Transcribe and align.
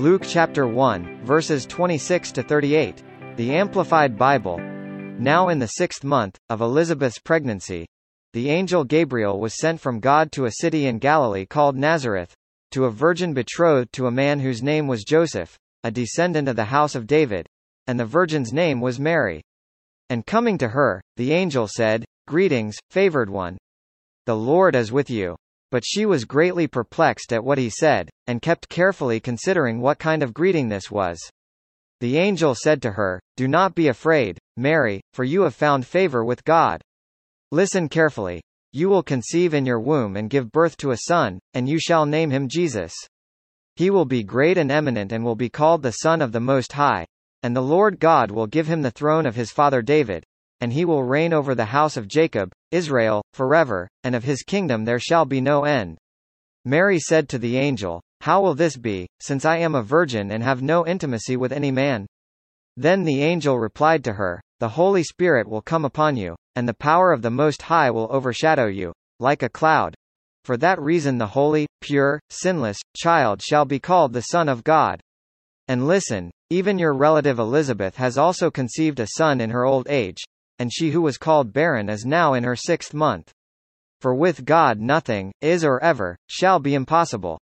Luke 0.00 0.22
chapter 0.26 0.66
1, 0.66 1.26
verses 1.26 1.66
26 1.66 2.32
to 2.32 2.42
38. 2.42 3.04
The 3.36 3.54
Amplified 3.54 4.16
Bible. 4.16 4.56
Now 4.56 5.50
in 5.50 5.58
the 5.58 5.66
sixth 5.66 6.04
month, 6.04 6.38
of 6.48 6.62
Elizabeth's 6.62 7.18
pregnancy, 7.18 7.86
the 8.32 8.48
angel 8.48 8.82
Gabriel 8.82 9.38
was 9.38 9.60
sent 9.60 9.78
from 9.78 10.00
God 10.00 10.32
to 10.32 10.46
a 10.46 10.52
city 10.52 10.86
in 10.86 11.00
Galilee 11.00 11.44
called 11.44 11.76
Nazareth, 11.76 12.34
to 12.70 12.86
a 12.86 12.90
virgin 12.90 13.34
betrothed 13.34 13.92
to 13.92 14.06
a 14.06 14.10
man 14.10 14.40
whose 14.40 14.62
name 14.62 14.86
was 14.86 15.04
Joseph, 15.04 15.58
a 15.84 15.90
descendant 15.90 16.48
of 16.48 16.56
the 16.56 16.64
house 16.64 16.94
of 16.94 17.06
David, 17.06 17.46
and 17.86 18.00
the 18.00 18.06
virgin's 18.06 18.54
name 18.54 18.80
was 18.80 18.98
Mary. 18.98 19.42
And 20.08 20.24
coming 20.24 20.56
to 20.56 20.68
her, 20.68 21.02
the 21.18 21.32
angel 21.32 21.68
said, 21.68 22.06
Greetings, 22.26 22.78
favored 22.88 23.28
one. 23.28 23.58
The 24.24 24.34
Lord 24.34 24.74
is 24.74 24.90
with 24.90 25.10
you. 25.10 25.36
But 25.70 25.84
she 25.86 26.04
was 26.06 26.24
greatly 26.24 26.66
perplexed 26.66 27.32
at 27.32 27.44
what 27.44 27.58
he 27.58 27.70
said, 27.70 28.10
and 28.26 28.42
kept 28.42 28.68
carefully 28.68 29.20
considering 29.20 29.80
what 29.80 29.98
kind 29.98 30.22
of 30.22 30.34
greeting 30.34 30.68
this 30.68 30.90
was. 30.90 31.18
The 32.00 32.16
angel 32.16 32.54
said 32.54 32.80
to 32.82 32.92
her, 32.92 33.20
Do 33.36 33.46
not 33.46 33.74
be 33.74 33.88
afraid, 33.88 34.38
Mary, 34.56 35.00
for 35.12 35.24
you 35.24 35.42
have 35.42 35.54
found 35.54 35.86
favor 35.86 36.24
with 36.24 36.44
God. 36.44 36.80
Listen 37.52 37.88
carefully. 37.88 38.40
You 38.72 38.88
will 38.88 39.02
conceive 39.02 39.52
in 39.52 39.66
your 39.66 39.80
womb 39.80 40.16
and 40.16 40.30
give 40.30 40.52
birth 40.52 40.76
to 40.78 40.92
a 40.92 40.98
son, 41.08 41.40
and 41.54 41.68
you 41.68 41.78
shall 41.80 42.06
name 42.06 42.30
him 42.30 42.48
Jesus. 42.48 42.94
He 43.76 43.90
will 43.90 44.04
be 44.04 44.22
great 44.22 44.58
and 44.58 44.70
eminent 44.70 45.12
and 45.12 45.24
will 45.24 45.34
be 45.34 45.48
called 45.48 45.82
the 45.82 45.92
Son 45.92 46.22
of 46.22 46.32
the 46.32 46.40
Most 46.40 46.72
High, 46.72 47.06
and 47.42 47.56
the 47.56 47.62
Lord 47.62 47.98
God 47.98 48.30
will 48.30 48.46
give 48.46 48.66
him 48.66 48.82
the 48.82 48.90
throne 48.90 49.26
of 49.26 49.34
his 49.34 49.50
father 49.50 49.82
David, 49.82 50.24
and 50.60 50.72
he 50.72 50.84
will 50.84 51.02
reign 51.02 51.32
over 51.32 51.54
the 51.54 51.64
house 51.64 51.96
of 51.96 52.08
Jacob, 52.08 52.52
Israel, 52.70 53.22
forever, 53.32 53.88
and 54.04 54.14
of 54.14 54.24
his 54.24 54.42
kingdom 54.42 54.84
there 54.84 54.98
shall 54.98 55.24
be 55.24 55.40
no 55.40 55.64
end. 55.64 55.98
Mary 56.64 56.98
said 56.98 57.28
to 57.28 57.38
the 57.38 57.56
angel, 57.56 58.02
How 58.20 58.42
will 58.42 58.54
this 58.54 58.76
be, 58.76 59.06
since 59.20 59.44
I 59.44 59.56
am 59.56 59.74
a 59.74 59.82
virgin 59.82 60.30
and 60.30 60.42
have 60.42 60.62
no 60.62 60.86
intimacy 60.86 61.36
with 61.36 61.52
any 61.52 61.70
man? 61.70 62.06
Then 62.76 63.04
the 63.04 63.22
angel 63.22 63.58
replied 63.58 64.04
to 64.04 64.12
her, 64.12 64.40
The 64.58 64.68
Holy 64.68 65.02
Spirit 65.02 65.48
will 65.48 65.62
come 65.62 65.84
upon 65.84 66.16
you, 66.16 66.36
and 66.56 66.68
the 66.68 66.74
power 66.74 67.12
of 67.12 67.22
the 67.22 67.30
Most 67.30 67.62
High 67.62 67.90
will 67.90 68.08
overshadow 68.10 68.66
you, 68.66 68.92
like 69.18 69.42
a 69.42 69.48
cloud. 69.48 69.94
For 70.44 70.56
that 70.58 70.80
reason 70.80 71.18
the 71.18 71.26
holy, 71.26 71.66
pure, 71.80 72.20
sinless, 72.30 72.78
child 72.96 73.42
shall 73.42 73.64
be 73.64 73.78
called 73.78 74.12
the 74.12 74.22
Son 74.22 74.48
of 74.48 74.64
God. 74.64 75.00
And 75.68 75.86
listen, 75.86 76.30
even 76.50 76.78
your 76.78 76.94
relative 76.94 77.38
Elizabeth 77.38 77.96
has 77.96 78.18
also 78.18 78.50
conceived 78.50 78.98
a 78.98 79.08
son 79.16 79.40
in 79.40 79.50
her 79.50 79.64
old 79.64 79.86
age, 79.88 80.18
and 80.60 80.70
she 80.70 80.90
who 80.90 81.00
was 81.00 81.16
called 81.16 81.54
barren 81.54 81.88
is 81.88 82.04
now 82.04 82.34
in 82.34 82.44
her 82.44 82.54
sixth 82.54 82.92
month. 82.92 83.32
For 84.02 84.14
with 84.14 84.44
God 84.44 84.78
nothing, 84.78 85.32
is 85.40 85.64
or 85.64 85.82
ever, 85.82 86.16
shall 86.28 86.58
be 86.58 86.74
impossible. 86.74 87.40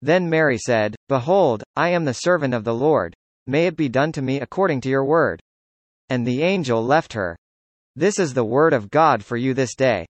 Then 0.00 0.30
Mary 0.30 0.56
said, 0.56 0.96
Behold, 1.06 1.62
I 1.76 1.90
am 1.90 2.06
the 2.06 2.14
servant 2.14 2.54
of 2.54 2.64
the 2.64 2.74
Lord. 2.74 3.14
May 3.46 3.66
it 3.66 3.76
be 3.76 3.90
done 3.90 4.10
to 4.12 4.22
me 4.22 4.40
according 4.40 4.80
to 4.80 4.88
your 4.88 5.04
word. 5.04 5.38
And 6.08 6.26
the 6.26 6.42
angel 6.42 6.82
left 6.82 7.12
her. 7.12 7.36
This 7.94 8.18
is 8.18 8.32
the 8.32 8.44
word 8.44 8.72
of 8.72 8.90
God 8.90 9.22
for 9.22 9.36
you 9.36 9.52
this 9.52 9.74
day. 9.74 10.06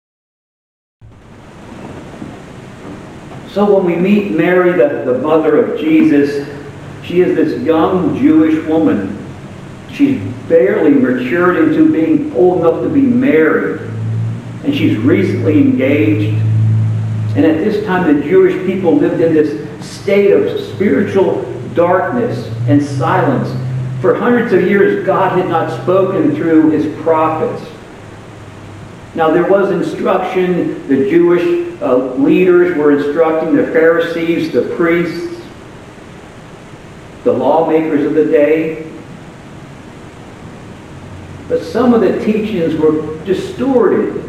So 3.50 3.74
when 3.74 3.86
we 3.86 3.97
meet 3.97 4.30
Mary, 4.30 4.72
the, 4.72 5.02
the 5.05 5.19
mother 5.19 5.64
of 5.64 5.80
Jesus, 5.80 6.48
she 7.02 7.22
is 7.22 7.34
this 7.34 7.61
young 7.62 8.17
Jewish 8.17 8.64
woman 8.67 9.16
She's 9.97 10.20
barely 10.47 10.91
matured 10.91 11.56
into 11.56 11.91
being 11.91 12.30
old 12.36 12.61
enough 12.61 12.83
to 12.83 12.91
be 12.91 13.00
married. 13.00 13.80
And 14.62 14.75
she's 14.75 14.98
recently 14.98 15.58
engaged. 15.58 16.36
And 17.34 17.47
at 17.47 17.64
this 17.64 17.83
time, 17.86 18.14
the 18.14 18.22
Jewish 18.22 18.55
people 18.67 18.94
lived 18.94 19.22
in 19.22 19.33
this 19.33 19.67
state 19.83 20.33
of 20.33 20.61
spiritual 20.74 21.50
darkness 21.72 22.47
and 22.69 22.83
silence. 22.83 23.48
For 24.02 24.14
hundreds 24.14 24.52
of 24.52 24.62
years, 24.62 25.06
God 25.06 25.39
had 25.39 25.48
not 25.48 25.83
spoken 25.83 26.36
through 26.36 26.72
his 26.72 26.94
prophets. 27.02 27.67
Now, 29.14 29.30
there 29.30 29.51
was 29.51 29.70
instruction. 29.70 30.86
The 30.89 31.08
Jewish 31.08 31.80
uh, 31.80 32.14
leaders 32.17 32.77
were 32.77 32.92
instructing 32.98 33.57
the 33.57 33.64
Pharisees, 33.68 34.52
the 34.52 34.74
priests, 34.77 35.42
the 37.24 37.33
lawmakers 37.33 38.05
of 38.05 38.13
the 38.13 38.27
day. 38.27 38.86
But 41.48 41.62
some 41.62 41.95
of 41.95 42.01
the 42.01 42.24
teachings 42.24 42.74
were 42.74 43.24
distorted. 43.24 44.23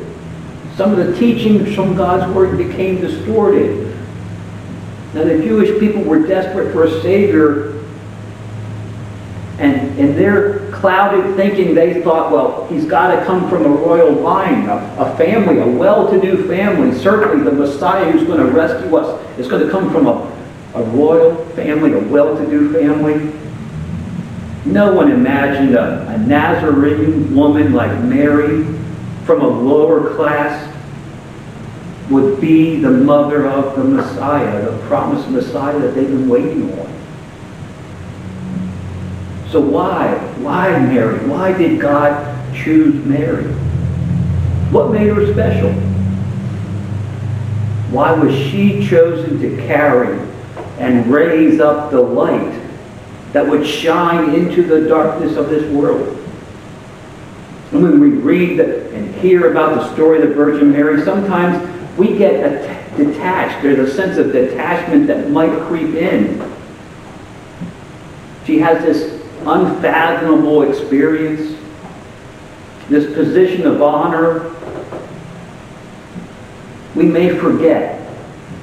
Some 0.75 0.91
of 0.91 0.97
the 0.97 1.17
teachings 1.17 1.73
from 1.73 1.95
God's 1.95 2.31
Word 2.35 2.57
became 2.57 3.01
distorted. 3.01 3.95
Now, 5.13 5.23
the 5.23 5.39
Jewish 5.39 5.79
people 5.79 6.03
were 6.03 6.27
desperate 6.27 6.71
for 6.71 6.83
a 6.83 7.01
Savior, 7.01 7.83
and 9.57 9.97
in 9.97 10.15
their 10.15 10.71
clouded 10.71 11.35
thinking, 11.35 11.73
they 11.73 12.03
thought, 12.03 12.31
well, 12.31 12.67
he's 12.67 12.85
got 12.85 13.17
to 13.17 13.25
come 13.25 13.49
from 13.49 13.65
a 13.65 13.69
royal 13.69 14.11
line, 14.11 14.67
a, 14.67 14.75
a 14.99 15.17
family, 15.17 15.57
a 15.57 15.65
well 15.65 16.11
to 16.11 16.21
do 16.21 16.47
family. 16.47 16.95
Certainly, 16.95 17.43
the 17.43 17.51
Messiah 17.51 18.11
who's 18.11 18.27
going 18.27 18.45
to 18.45 18.51
rescue 18.51 18.95
us 18.95 19.39
is 19.39 19.47
going 19.47 19.65
to 19.65 19.71
come 19.71 19.91
from 19.91 20.05
a, 20.05 20.31
a 20.75 20.83
royal 20.83 21.43
family, 21.55 21.93
a 21.93 21.99
well 21.99 22.37
to 22.37 22.45
do 22.47 22.71
family. 22.71 23.33
No 24.67 24.91
one 24.93 25.11
imagined 25.11 25.75
a, 25.75 26.07
a 26.09 26.17
Nazarene 26.17 27.33
woman 27.33 27.73
like 27.73 28.03
Mary 28.03 28.65
from 29.25 29.41
a 29.41 29.47
lower 29.47 30.13
class 30.15 30.73
would 32.09 32.41
be 32.41 32.79
the 32.79 32.91
mother 32.91 33.47
of 33.47 33.77
the 33.77 33.83
Messiah, 33.83 34.69
the 34.69 34.77
promised 34.87 35.29
Messiah 35.29 35.79
that 35.79 35.95
they've 35.95 36.07
been 36.07 36.27
waiting 36.27 36.77
on. 36.79 36.87
So 39.49 39.61
why? 39.61 40.15
Why 40.39 40.77
Mary? 40.79 41.25
Why 41.27 41.57
did 41.57 41.79
God 41.79 42.35
choose 42.53 42.93
Mary? 43.05 43.45
What 44.71 44.91
made 44.91 45.07
her 45.07 45.31
special? 45.31 45.71
Why 47.89 48.11
was 48.11 48.35
she 48.35 48.85
chosen 48.85 49.39
to 49.39 49.55
carry 49.65 50.19
and 50.77 51.07
raise 51.07 51.61
up 51.61 51.89
the 51.89 52.01
light 52.01 52.66
that 53.33 53.47
would 53.47 53.65
shine 53.65 54.33
into 54.33 54.63
the 54.63 54.87
darkness 54.87 55.35
of 55.37 55.49
this 55.49 55.69
world. 55.71 56.17
And 57.71 57.83
when 57.83 57.99
we 57.99 58.09
read 58.09 58.59
and 58.59 59.13
hear 59.15 59.51
about 59.51 59.75
the 59.75 59.93
story 59.93 60.21
of 60.21 60.29
the 60.29 60.33
Virgin 60.33 60.71
Mary, 60.71 61.03
sometimes 61.03 61.97
we 61.97 62.17
get 62.17 62.95
detached. 62.95 63.61
There's 63.61 63.79
a 63.79 63.93
sense 63.93 64.17
of 64.17 64.31
detachment 64.31 65.07
that 65.07 65.29
might 65.29 65.51
creep 65.67 65.95
in. 65.95 66.39
She 68.45 68.59
has 68.59 68.81
this 68.83 69.21
unfathomable 69.45 70.61
experience, 70.63 71.59
this 72.87 73.13
position 73.13 73.67
of 73.67 73.81
honor. 73.81 74.53
We 76.95 77.03
may 77.03 77.37
forget. 77.37 78.09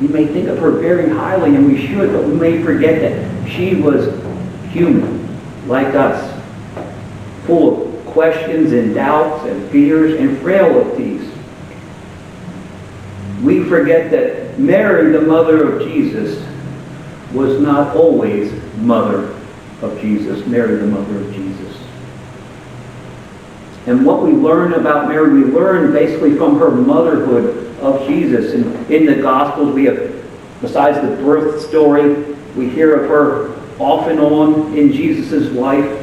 We 0.01 0.09
may 0.09 0.27
think 0.27 0.49
of 0.49 0.59
her 0.59 0.71
very 0.71 1.11
highly, 1.11 1.55
and 1.55 1.67
we 1.67 1.87
should, 1.87 2.13
but 2.13 2.25
we 2.25 2.35
may 2.35 2.63
forget 2.63 3.01
that 3.01 3.51
she 3.51 3.75
was 3.75 4.24
human, 4.75 5.69
like 5.69 5.95
us, 5.95 6.43
full 7.47 7.87
of 7.87 8.07
questions 8.07 8.73
and 8.73 8.93
doubts 8.93 9.45
and 9.47 9.71
fears 9.71 10.21
and 10.21 10.37
frailties. 10.39 11.31
We 13.43 13.65
forget 13.65 14.11
that 14.11 14.59
Mary, 14.59 15.13
the 15.13 15.21
mother 15.21 15.73
of 15.73 15.89
Jesus, 15.89 16.45
was 17.33 17.61
not 17.61 17.97
always 17.97 18.53
mother 18.79 19.35
of 19.81 20.01
Jesus, 20.01 20.45
Mary, 20.47 20.77
the 20.77 20.87
mother 20.87 21.19
of 21.19 21.33
Jesus. 21.33 21.79
And 23.87 24.05
what 24.05 24.23
we 24.23 24.33
learn 24.33 24.73
about 24.75 25.09
Mary, 25.09 25.43
we 25.43 25.45
learn 25.45 25.93
basically 25.93 26.37
from 26.37 26.59
her 26.59 26.71
motherhood 26.71 27.77
of 27.81 28.07
Jesus. 28.09 28.55
And 28.55 28.91
in 28.91 29.07
the 29.07 29.23
Gospels, 29.23 29.75
we 29.75 29.85
have, 29.85 30.25
besides 30.61 31.01
the 31.07 31.15
birth 31.23 31.61
story, 31.69 32.15
we 32.57 32.69
hear 32.71 32.95
of 32.95 33.11
her 33.11 33.54
off 33.79 34.09
and 34.09 34.21
on 34.21 34.77
in 34.77 34.93
Jesus' 34.93 35.53
life. 35.53 36.01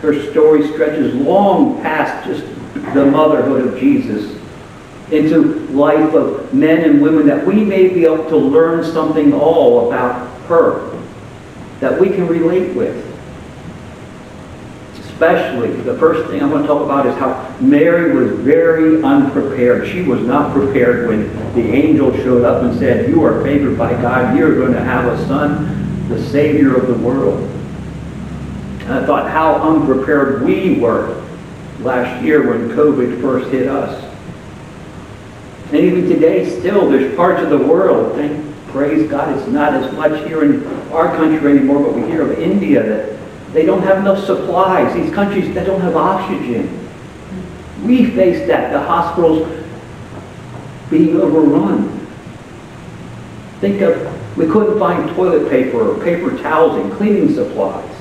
Her 0.00 0.30
story 0.30 0.66
stretches 0.68 1.14
long 1.14 1.80
past 1.82 2.26
just 2.26 2.44
the 2.94 3.06
motherhood 3.06 3.66
of 3.66 3.80
Jesus 3.80 4.38
into 5.10 5.66
life 5.70 6.14
of 6.14 6.54
men 6.54 6.88
and 6.88 7.02
women 7.02 7.26
that 7.26 7.44
we 7.44 7.64
may 7.64 7.88
be 7.88 8.04
able 8.04 8.28
to 8.28 8.36
learn 8.36 8.84
something 8.84 9.32
all 9.32 9.88
about 9.88 10.28
her 10.42 10.90
that 11.80 11.98
we 11.98 12.08
can 12.08 12.26
relate 12.28 12.74
with. 12.76 13.09
Especially, 15.20 15.70
the 15.82 15.98
first 15.98 16.30
thing 16.30 16.42
I 16.42 16.46
want 16.46 16.62
to 16.62 16.66
talk 16.66 16.82
about 16.82 17.04
is 17.04 17.14
how 17.18 17.54
Mary 17.60 18.16
was 18.16 18.30
very 18.38 19.02
unprepared. 19.02 19.86
She 19.86 20.00
was 20.00 20.22
not 20.22 20.54
prepared 20.54 21.08
when 21.08 21.28
the 21.54 21.60
angel 21.60 22.10
showed 22.24 22.42
up 22.42 22.62
and 22.62 22.78
said, 22.78 23.10
You 23.10 23.22
are 23.26 23.42
favored 23.42 23.76
by 23.76 23.92
God. 24.00 24.38
You're 24.38 24.54
going 24.54 24.72
to 24.72 24.80
have 24.80 25.04
a 25.12 25.26
son, 25.26 26.08
the 26.08 26.24
Savior 26.30 26.74
of 26.74 26.86
the 26.86 26.94
world. 26.94 27.38
And 28.80 28.94
I 28.94 29.04
thought 29.04 29.30
how 29.30 29.56
unprepared 29.56 30.42
we 30.42 30.80
were 30.80 31.22
last 31.80 32.24
year 32.24 32.48
when 32.48 32.70
COVID 32.70 33.20
first 33.20 33.50
hit 33.50 33.68
us. 33.68 34.02
And 35.66 35.76
even 35.76 36.08
today, 36.08 36.48
still, 36.58 36.88
there's 36.88 37.14
parts 37.14 37.42
of 37.42 37.50
the 37.50 37.58
world, 37.58 38.16
thank 38.16 38.50
Praise 38.68 39.10
God, 39.10 39.36
it's 39.36 39.48
not 39.48 39.74
as 39.74 39.92
much 39.94 40.26
here 40.28 40.44
in 40.44 40.64
our 40.92 41.14
country 41.16 41.50
anymore, 41.50 41.82
but 41.82 41.92
we 41.92 42.08
hear 42.08 42.22
of 42.22 42.38
India 42.38 42.82
that 42.84 43.19
they 43.52 43.66
don't 43.66 43.82
have 43.82 43.98
enough 43.98 44.24
supplies. 44.24 44.94
These 44.94 45.12
countries 45.12 45.52
that 45.54 45.66
don't 45.66 45.80
have 45.80 45.96
oxygen. 45.96 46.88
We 47.84 48.10
face 48.10 48.46
that, 48.46 48.72
the 48.72 48.80
hospitals 48.80 49.48
being 50.90 51.16
overrun. 51.16 52.06
Think 53.60 53.80
of, 53.80 54.36
we 54.36 54.46
couldn't 54.46 54.78
find 54.78 55.08
toilet 55.14 55.50
paper 55.50 55.90
or 55.90 56.04
paper 56.04 56.36
towels 56.38 56.76
and 56.76 56.92
cleaning 56.92 57.34
supplies. 57.34 57.96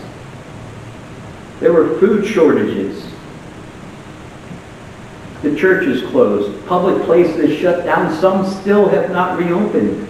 There 1.59 1.73
were 1.73 1.99
food 1.99 2.25
shortages. 2.25 3.05
The 5.41 5.55
churches 5.55 6.03
closed. 6.09 6.65
Public 6.67 7.03
places 7.03 7.57
shut 7.57 7.85
down. 7.85 8.13
Some 8.19 8.45
still 8.45 8.87
have 8.89 9.11
not 9.11 9.37
reopened. 9.37 10.07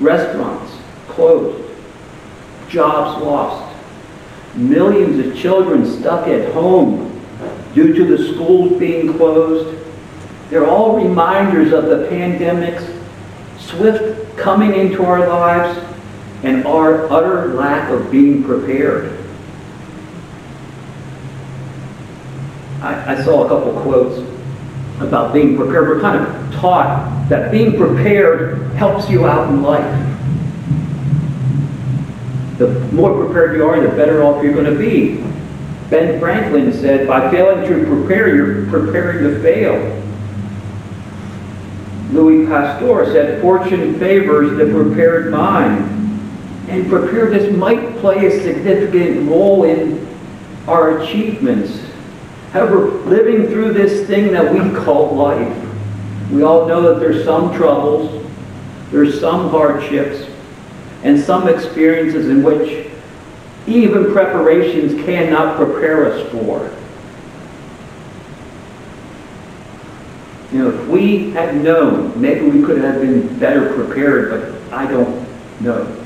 Restaurants 0.00 0.78
closed. 1.08 1.68
Jobs 2.68 3.22
lost. 3.22 3.61
Millions 4.54 5.24
of 5.24 5.36
children 5.36 5.86
stuck 5.86 6.28
at 6.28 6.52
home 6.52 7.08
due 7.74 7.92
to 7.94 8.04
the 8.04 8.32
schools 8.32 8.78
being 8.78 9.16
closed. 9.16 9.78
They're 10.50 10.66
all 10.66 10.96
reminders 10.96 11.72
of 11.72 11.84
the 11.86 12.06
pandemic's 12.08 12.84
swift 13.58 14.36
coming 14.36 14.74
into 14.74 15.04
our 15.04 15.26
lives 15.26 15.78
and 16.42 16.66
our 16.66 17.10
utter 17.10 17.54
lack 17.54 17.90
of 17.90 18.10
being 18.10 18.44
prepared. 18.44 19.18
I, 22.82 23.14
I 23.14 23.24
saw 23.24 23.44
a 23.44 23.48
couple 23.48 23.80
quotes 23.80 24.28
about 25.00 25.32
being 25.32 25.56
prepared. 25.56 25.88
We're 25.88 26.00
kind 26.00 26.26
of 26.26 26.54
taught 26.54 27.28
that 27.28 27.50
being 27.50 27.78
prepared 27.78 28.72
helps 28.72 29.08
you 29.08 29.26
out 29.26 29.48
in 29.48 29.62
life. 29.62 30.11
The 32.62 32.78
more 32.92 33.24
prepared 33.24 33.56
you 33.56 33.66
are, 33.66 33.80
the 33.80 33.88
better 33.88 34.22
off 34.22 34.40
you're 34.40 34.52
going 34.52 34.72
to 34.72 34.78
be. 34.78 35.16
Ben 35.90 36.20
Franklin 36.20 36.72
said, 36.72 37.08
by 37.08 37.28
failing 37.28 37.68
to 37.68 37.84
prepare, 37.84 38.32
you're 38.32 38.70
preparing 38.70 39.24
to 39.24 39.42
fail. 39.42 40.00
Louis 42.12 42.46
Pasteur 42.46 43.06
said, 43.06 43.40
fortune 43.42 43.98
favors 43.98 44.56
the 44.56 44.72
prepared 44.72 45.32
mind. 45.32 45.88
And 46.68 46.88
preparedness 46.88 47.52
might 47.56 47.96
play 47.96 48.26
a 48.26 48.42
significant 48.42 49.28
role 49.28 49.64
in 49.64 50.06
our 50.68 51.00
achievements. 51.00 51.80
However, 52.52 52.90
living 53.06 53.48
through 53.48 53.72
this 53.72 54.06
thing 54.06 54.30
that 54.34 54.52
we 54.52 54.60
call 54.84 55.16
life, 55.16 55.68
we 56.30 56.44
all 56.44 56.68
know 56.68 56.80
that 56.82 57.00
there's 57.00 57.24
some 57.24 57.52
troubles, 57.56 58.24
there's 58.92 59.18
some 59.18 59.50
hardships, 59.50 60.31
and 61.02 61.18
some 61.18 61.48
experiences 61.48 62.28
in 62.28 62.42
which 62.42 62.86
even 63.66 64.12
preparations 64.12 65.04
cannot 65.04 65.56
prepare 65.56 66.12
us 66.12 66.30
for. 66.30 66.70
You 70.52 70.58
know, 70.58 70.70
if 70.70 70.88
we 70.88 71.30
had 71.30 71.56
known, 71.56 72.20
maybe 72.20 72.46
we 72.46 72.64
could 72.64 72.78
have 72.78 73.00
been 73.00 73.38
better 73.38 73.72
prepared, 73.74 74.30
but 74.30 74.72
I 74.72 74.90
don't 74.90 75.26
know. 75.60 75.98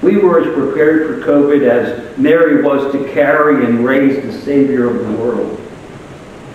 We 0.00 0.16
were 0.16 0.40
as 0.40 0.54
prepared 0.54 1.08
for 1.08 1.26
COVID 1.26 1.68
as 1.68 2.16
Mary 2.16 2.62
was 2.62 2.92
to 2.92 3.12
carry 3.12 3.64
and 3.64 3.84
raise 3.84 4.22
the 4.24 4.32
Savior 4.44 4.88
of 4.88 5.04
the 5.04 5.12
world. 5.22 5.60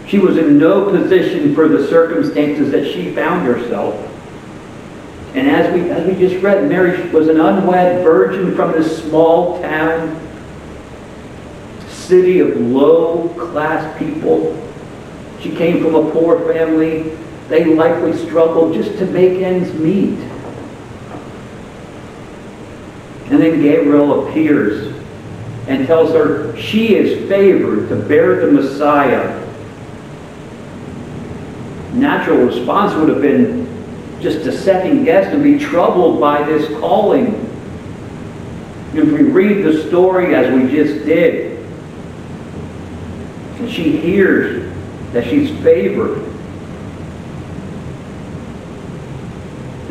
She 0.08 0.18
was 0.18 0.38
in 0.38 0.58
no 0.58 0.90
position 0.90 1.54
for 1.54 1.68
the 1.68 1.88
circumstances 1.88 2.72
that 2.72 2.86
she 2.86 3.14
found 3.14 3.46
herself. 3.46 4.13
And 5.34 5.50
as 5.50 5.74
we, 5.74 5.90
as 5.90 6.06
we 6.06 6.16
just 6.16 6.44
read, 6.44 6.70
Mary 6.70 7.10
was 7.10 7.28
an 7.28 7.40
unwed 7.40 8.04
virgin 8.04 8.56
from 8.56 8.72
this 8.72 9.04
small 9.04 9.60
town, 9.62 10.20
city 11.90 12.40
of 12.40 12.56
low-class 12.56 13.98
people. 13.98 14.56
She 15.40 15.56
came 15.56 15.82
from 15.82 15.96
a 15.96 16.12
poor 16.12 16.40
family. 16.54 17.18
They 17.50 17.66
likely 17.66 18.16
struggled 18.16 18.76
just 18.76 18.98
to 19.00 19.06
make 19.08 19.42
ends 19.42 19.74
meet. 19.74 20.20
And 23.32 23.42
then 23.42 23.62
Gabriel 23.62 24.28
appears 24.28 24.94
and 25.68 25.88
tells 25.88 26.12
her 26.12 26.56
she 26.58 26.96
is 26.96 27.28
favored 27.28 27.90
to 27.90 27.96
bear 27.96 28.46
the 28.46 28.52
Messiah. 28.52 29.40
Natural 31.94 32.38
response 32.38 32.94
would 32.96 33.10
have 33.10 33.22
been 33.22 33.73
just 34.24 34.44
to 34.46 34.52
second 34.52 35.04
guess 35.04 35.32
and 35.34 35.44
be 35.44 35.60
troubled 35.60 36.20
by 36.20 36.42
this 36.44 36.68
calling. 36.80 37.36
If 38.96 39.06
we 39.06 39.24
read 39.24 39.64
the 39.64 39.88
story 39.88 40.34
as 40.34 40.52
we 40.54 40.72
just 40.72 41.06
did, 41.06 41.60
and 43.60 43.70
she 43.70 43.98
hears 43.98 44.74
that 45.14 45.26
she's 45.26 45.50
favored, 45.62 46.34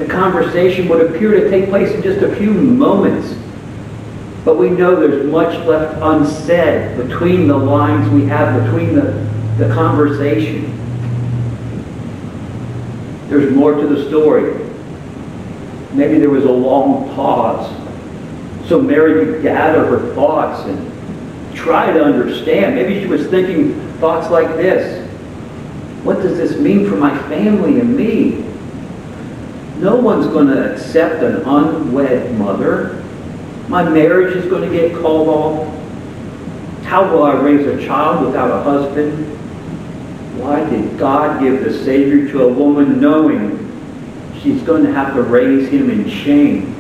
The 0.02 0.08
conversation 0.08 0.88
would 0.88 1.14
appear 1.14 1.30
to 1.30 1.48
take 1.48 1.68
place 1.68 1.92
in 1.92 2.02
just 2.02 2.22
a 2.22 2.34
few 2.34 2.50
moments. 2.50 3.38
But 4.44 4.58
we 4.58 4.68
know 4.68 4.96
there's 4.96 5.30
much 5.30 5.54
left 5.64 5.96
unsaid 6.02 6.96
between 6.96 7.46
the 7.46 7.56
lines 7.56 8.10
we 8.10 8.24
have, 8.24 8.64
between 8.64 8.96
the, 8.96 9.12
the 9.58 9.72
conversation. 9.72 10.76
There's 13.32 13.50
more 13.50 13.74
to 13.74 13.86
the 13.86 14.06
story. 14.10 14.52
Maybe 15.94 16.18
there 16.18 16.28
was 16.28 16.44
a 16.44 16.52
long 16.52 17.08
pause. 17.14 17.66
So 18.68 18.78
Mary 18.78 19.24
could 19.24 19.42
gather 19.42 19.86
her 19.86 20.14
thoughts 20.14 20.68
and 20.68 21.56
try 21.56 21.90
to 21.94 22.04
understand. 22.04 22.74
Maybe 22.74 23.00
she 23.00 23.06
was 23.06 23.26
thinking 23.28 23.72
thoughts 24.00 24.30
like 24.30 24.48
this. 24.48 25.08
What 26.04 26.16
does 26.16 26.36
this 26.36 26.60
mean 26.60 26.86
for 26.86 26.96
my 26.96 27.16
family 27.30 27.80
and 27.80 27.96
me? 27.96 28.44
No 29.80 29.96
one's 29.96 30.26
going 30.26 30.48
to 30.48 30.74
accept 30.74 31.22
an 31.22 31.36
unwed 31.36 32.34
mother. 32.34 33.02
My 33.66 33.82
marriage 33.82 34.36
is 34.36 34.44
going 34.44 34.70
to 34.70 34.76
get 34.76 34.94
called 35.00 35.28
off. 35.28 36.84
How 36.84 37.10
will 37.10 37.22
I 37.22 37.40
raise 37.40 37.66
a 37.66 37.82
child 37.86 38.26
without 38.26 38.50
a 38.50 38.62
husband? 38.62 39.38
Why 40.34 40.68
did 40.68 40.98
God 40.98 41.40
give 41.40 41.62
the 41.62 41.72
Savior 41.84 42.30
to 42.32 42.44
a 42.44 42.52
woman 42.52 43.00
knowing 43.00 43.58
she's 44.40 44.62
going 44.62 44.84
to 44.84 44.92
have 44.92 45.14
to 45.14 45.22
raise 45.22 45.68
him 45.68 45.90
in 45.90 46.08
shame? 46.08 46.72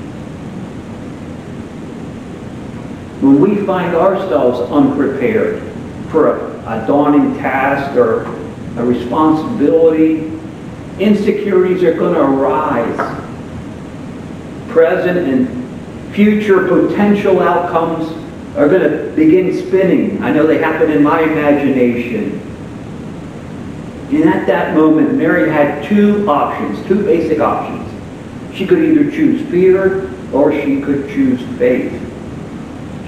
When 3.20 3.40
we 3.40 3.64
find 3.66 3.94
ourselves 3.94 4.60
unprepared 4.72 5.62
for 6.10 6.36
a, 6.36 6.82
a 6.82 6.86
daunting 6.86 7.38
task 7.38 7.96
or 7.96 8.24
a 8.76 8.84
responsibility, 8.84 10.32
insecurities 10.98 11.82
are 11.82 11.94
going 11.94 12.14
to 12.14 12.20
arise. 12.20 12.96
Present 14.70 15.18
and 15.18 16.14
future 16.14 16.66
potential 16.66 17.40
outcomes 17.40 18.10
are 18.56 18.68
going 18.68 18.82
to 18.82 19.12
begin 19.14 19.56
spinning. 19.66 20.22
I 20.22 20.32
know 20.32 20.46
they 20.46 20.58
happen 20.58 20.90
in 20.90 21.02
my 21.02 21.20
imagination. 21.20 22.51
And 24.12 24.28
at 24.28 24.46
that 24.46 24.74
moment, 24.76 25.14
Mary 25.14 25.50
had 25.50 25.84
two 25.84 26.28
options, 26.28 26.86
two 26.86 27.02
basic 27.02 27.40
options. 27.40 27.88
She 28.54 28.66
could 28.66 28.84
either 28.84 29.10
choose 29.10 29.48
fear 29.50 30.12
or 30.34 30.52
she 30.52 30.82
could 30.82 31.08
choose 31.08 31.40
faith. 31.58 31.98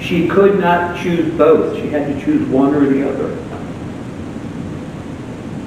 She 0.01 0.27
could 0.27 0.59
not 0.59 0.99
choose 0.99 1.31
both. 1.37 1.75
She 1.77 1.89
had 1.89 2.07
to 2.07 2.25
choose 2.25 2.47
one 2.49 2.73
or 2.73 2.87
the 2.87 3.07
other. 3.07 3.35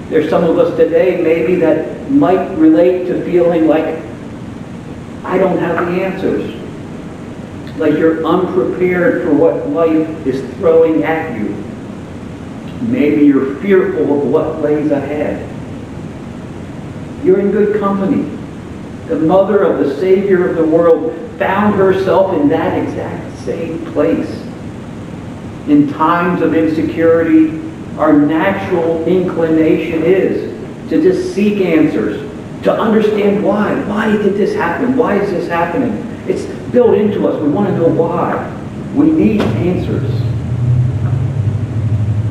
There's 0.08 0.28
some 0.28 0.42
of 0.42 0.58
us 0.58 0.76
today 0.76 1.22
maybe 1.22 1.54
that 1.56 2.10
might 2.10 2.48
relate 2.56 3.06
to 3.06 3.24
feeling 3.24 3.68
like 3.68 4.02
I 5.24 5.38
don't 5.38 5.58
have 5.58 5.86
the 5.86 6.02
answers. 6.02 6.54
Like 7.76 7.92
you're 7.92 8.26
unprepared 8.26 9.22
for 9.22 9.34
what 9.34 9.68
life 9.68 10.26
is 10.26 10.40
throwing 10.54 11.04
at 11.04 11.38
you. 11.38 11.57
Maybe 12.82 13.26
you're 13.26 13.56
fearful 13.56 14.22
of 14.22 14.28
what 14.28 14.60
lays 14.62 14.90
ahead. 14.90 15.48
You're 17.24 17.40
in 17.40 17.50
good 17.50 17.80
company. 17.80 18.36
The 19.08 19.18
mother 19.18 19.62
of 19.62 19.84
the 19.84 19.96
Savior 19.96 20.48
of 20.48 20.56
the 20.56 20.64
world 20.64 21.12
found 21.38 21.74
herself 21.74 22.34
in 22.34 22.48
that 22.48 22.78
exact 22.82 23.38
same 23.38 23.84
place. 23.92 24.30
In 25.66 25.88
times 25.92 26.40
of 26.42 26.54
insecurity, 26.54 27.60
our 27.98 28.12
natural 28.12 29.04
inclination 29.06 30.02
is 30.04 30.88
to 30.90 31.02
just 31.02 31.34
seek 31.34 31.60
answers, 31.60 32.20
to 32.62 32.72
understand 32.72 33.42
why. 33.42 33.74
Why 33.82 34.12
did 34.12 34.34
this 34.34 34.54
happen? 34.54 34.96
Why 34.96 35.20
is 35.20 35.30
this 35.30 35.48
happening? 35.48 35.92
It's 36.28 36.44
built 36.70 36.94
into 36.94 37.26
us. 37.26 37.40
We 37.42 37.48
want 37.48 37.68
to 37.68 37.76
know 37.76 37.88
why. 37.88 38.54
We 38.94 39.10
need 39.10 39.40
answers. 39.40 40.27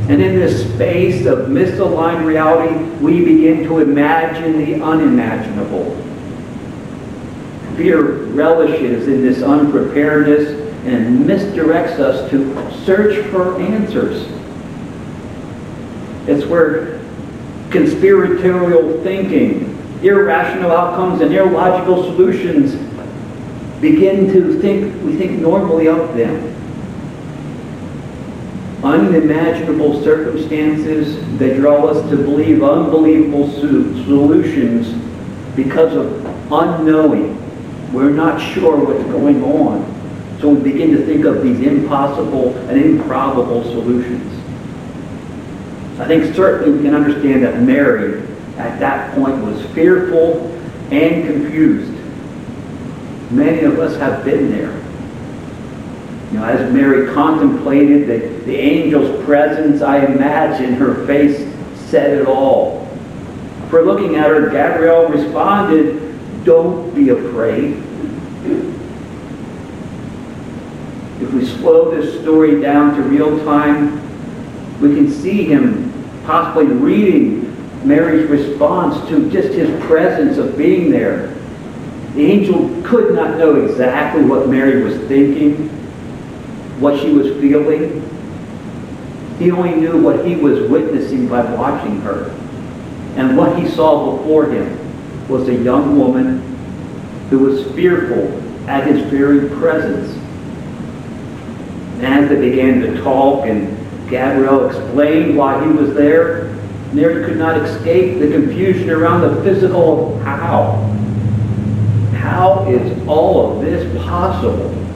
And 0.10 0.22
in 0.22 0.36
this 0.36 0.74
space 0.74 1.26
of 1.26 1.50
misaligned 1.50 2.26
reality, 2.26 2.76
we 3.04 3.26
begin 3.26 3.64
to 3.66 3.80
imagine 3.80 4.58
the 4.58 4.82
unimaginable. 4.82 5.96
fear 7.76 8.02
relishes 8.34 9.08
in 9.08 9.22
this 9.22 9.44
unpreparedness 9.44 10.50
and 10.86 11.26
misdirects 11.26 12.00
us 12.00 12.30
to 12.32 12.86
search 12.86 13.24
for 13.28 13.62
answers. 13.62 14.28
It's 16.26 16.46
where 16.46 17.00
conspiratorial 17.70 19.04
thinking, 19.04 19.78
irrational 20.02 20.72
outcomes, 20.72 21.22
and 21.22 21.34
illogical 21.34 22.04
solutions 22.04 22.76
begin 23.82 24.34
to 24.34 24.60
think, 24.60 25.04
we 25.04 25.16
think 25.18 25.40
normally 25.40 25.88
of 25.88 26.16
them. 26.16 26.57
Unimaginable 28.88 30.02
circumstances 30.02 31.18
that 31.40 31.58
draw 31.58 31.88
us 31.88 32.10
to 32.10 32.16
believe 32.16 32.64
unbelievable 32.64 33.52
solutions 33.52 34.88
because 35.58 35.94
of 35.94 36.26
unknowing. 36.54 37.36
We're 37.92 38.12
not 38.12 38.40
sure 38.40 38.78
what's 38.78 39.04
going 39.12 39.44
on. 39.44 40.40
So 40.40 40.50
we 40.50 40.72
begin 40.72 40.92
to 40.92 41.06
think 41.06 41.26
of 41.26 41.44
these 41.44 41.60
impossible 41.68 42.56
and 42.70 42.82
improbable 42.82 43.64
solutions. 43.64 44.34
I 46.00 46.08
think 46.08 46.34
certainly 46.34 46.78
we 46.78 46.84
can 46.86 46.96
understand 46.96 47.44
that 47.44 47.62
Mary 47.62 48.22
at 48.58 48.80
that 48.80 49.14
point 49.16 49.44
was 49.44 49.66
fearful 49.74 50.48
and 50.92 51.26
confused. 51.28 51.92
Many 53.32 53.64
of 53.64 53.80
us 53.80 53.98
have 53.98 54.24
been 54.24 54.50
there. 54.50 54.87
You 56.32 56.40
know, 56.40 56.46
as 56.46 56.74
Mary 56.74 57.14
contemplated 57.14 58.08
the, 58.08 58.46
the 58.46 58.60
angel's 58.60 59.24
presence, 59.24 59.82
I 59.82 60.06
imagine 60.06 60.74
her 60.74 61.06
face 61.06 61.54
said 61.90 62.18
it 62.18 62.28
all. 62.28 62.86
For 63.70 63.84
looking 63.84 64.16
at 64.16 64.30
her, 64.30 64.50
Gabriel 64.50 65.08
responded, 65.08 66.44
Don't 66.44 66.94
be 66.94 67.10
afraid. 67.10 67.84
If 71.22 71.34
we 71.34 71.46
slow 71.46 71.96
this 71.96 72.22
story 72.22 72.62
down 72.62 72.96
to 72.96 73.02
real 73.04 73.44
time, 73.46 74.02
we 74.82 74.96
can 74.96 75.10
see 75.10 75.46
him 75.46 75.94
possibly 76.26 76.66
reading 76.66 77.46
Mary's 77.88 78.30
response 78.30 79.08
to 79.10 79.30
just 79.32 79.54
his 79.54 79.70
presence 79.86 80.38
of 80.38 80.58
being 80.58 80.92
there. 80.92 81.34
The 82.16 82.26
angel 82.26 82.70
could 82.84 83.16
not 83.16 83.38
know 83.38 83.56
exactly 83.56 84.24
what 84.24 84.50
Mary 84.50 84.84
was 84.84 84.98
thinking, 85.08 85.70
what 86.80 87.00
she 87.00 87.12
was 87.12 87.28
feeling. 87.42 88.02
He 89.40 89.52
only 89.52 89.76
knew 89.76 90.02
what 90.02 90.26
he 90.26 90.36
was 90.36 90.70
witnessing 90.70 91.28
by 91.28 91.44
watching 91.56 92.02
her. 92.02 92.30
And 93.16 93.38
what 93.38 93.58
he 93.58 93.68
saw 93.68 94.16
before 94.18 94.46
him 94.52 95.28
was 95.28 95.48
a 95.48 95.56
young 95.56 95.98
woman 95.98 96.40
who 97.30 97.40
was 97.40 97.70
fearful 97.74 98.44
at 98.70 98.88
his 98.88 99.02
very 99.10 99.50
presence. 99.58 100.16
And 101.96 102.06
as 102.06 102.30
they 102.30 102.50
began 102.50 102.82
to 102.82 103.02
talk 103.02 103.48
and 103.48 103.76
Gabriel 104.10 104.70
explained 104.70 105.38
why 105.38 105.64
he 105.66 105.72
was 105.72 105.94
there, 105.94 106.56
Mary 106.94 107.26
could 107.26 107.38
not 107.38 107.58
escape 107.62 108.20
the 108.20 108.32
confusion 108.32 108.90
around 108.90 109.22
the 109.22 109.42
physical 109.44 110.18
how. 110.20 110.76
How 112.16 112.66
is 112.70 113.08
all 113.08 113.52
of 113.52 113.66
this 113.66 114.04
possible? 114.04 114.87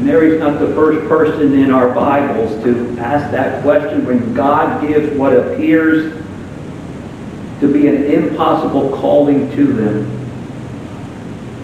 Mary's 0.00 0.38
not 0.38 0.60
the 0.60 0.68
first 0.74 1.06
person 1.08 1.54
in 1.54 1.72
our 1.72 1.92
Bibles 1.92 2.62
to 2.62 2.96
ask 3.00 3.30
that 3.32 3.62
question 3.62 4.06
when 4.06 4.32
God 4.32 4.80
gives 4.86 5.16
what 5.16 5.36
appears 5.36 6.12
to 7.60 7.72
be 7.72 7.88
an 7.88 8.04
impossible 8.04 8.96
calling 8.96 9.50
to 9.56 9.72
them. 9.72 10.14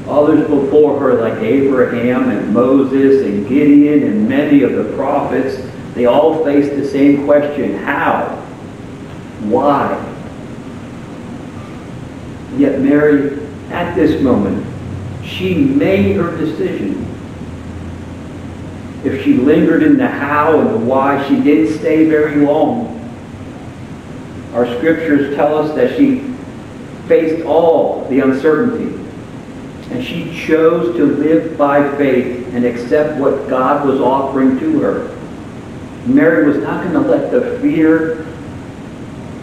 Others 0.09 0.49
before 0.49 0.99
her, 0.99 1.15
like 1.15 1.35
Abraham 1.35 2.29
and 2.31 2.53
Moses 2.53 3.25
and 3.25 3.49
Gideon 3.49 4.03
and 4.03 4.29
many 4.29 4.63
of 4.63 4.73
the 4.73 4.93
prophets, 4.97 5.65
they 5.95 6.07
all 6.07 6.45
faced 6.45 6.75
the 6.75 6.87
same 6.87 7.25
question 7.25 7.79
how? 7.79 8.35
Why? 9.45 9.93
Yet 12.57 12.81
Mary, 12.81 13.39
at 13.71 13.95
this 13.95 14.21
moment, 14.21 14.67
she 15.25 15.55
made 15.55 16.17
her 16.17 16.37
decision 16.37 17.14
if 19.05 19.23
she 19.23 19.35
lingered 19.35 19.83
in 19.83 19.99
the 19.99 20.09
how 20.09 20.59
and 20.61 20.71
the 20.71 20.79
why, 20.79 21.27
she 21.29 21.41
didn't 21.41 21.79
stay 21.79 22.09
very 22.09 22.37
long. 22.37 22.91
Our 24.55 24.67
scriptures 24.77 25.37
tell 25.37 25.59
us 25.59 25.75
that 25.75 25.97
she 25.97 26.21
faced 27.07 27.45
all 27.45 28.09
the 28.09 28.21
uncertainty. 28.21 29.01
And 29.91 30.03
she 30.03 30.35
chose 30.47 30.97
to 30.97 31.05
live 31.05 31.59
by 31.59 31.97
faith 31.97 32.55
and 32.55 32.65
accept 32.65 33.21
what 33.21 33.49
God 33.49 33.87
was 33.87 34.01
offering 34.01 34.59
to 34.59 34.81
her. 34.81 35.17
Mary 36.07 36.47
was 36.47 36.57
not 36.59 36.83
going 36.83 36.95
to 36.95 37.11
let 37.11 37.31
the 37.31 37.59
fear 37.61 38.27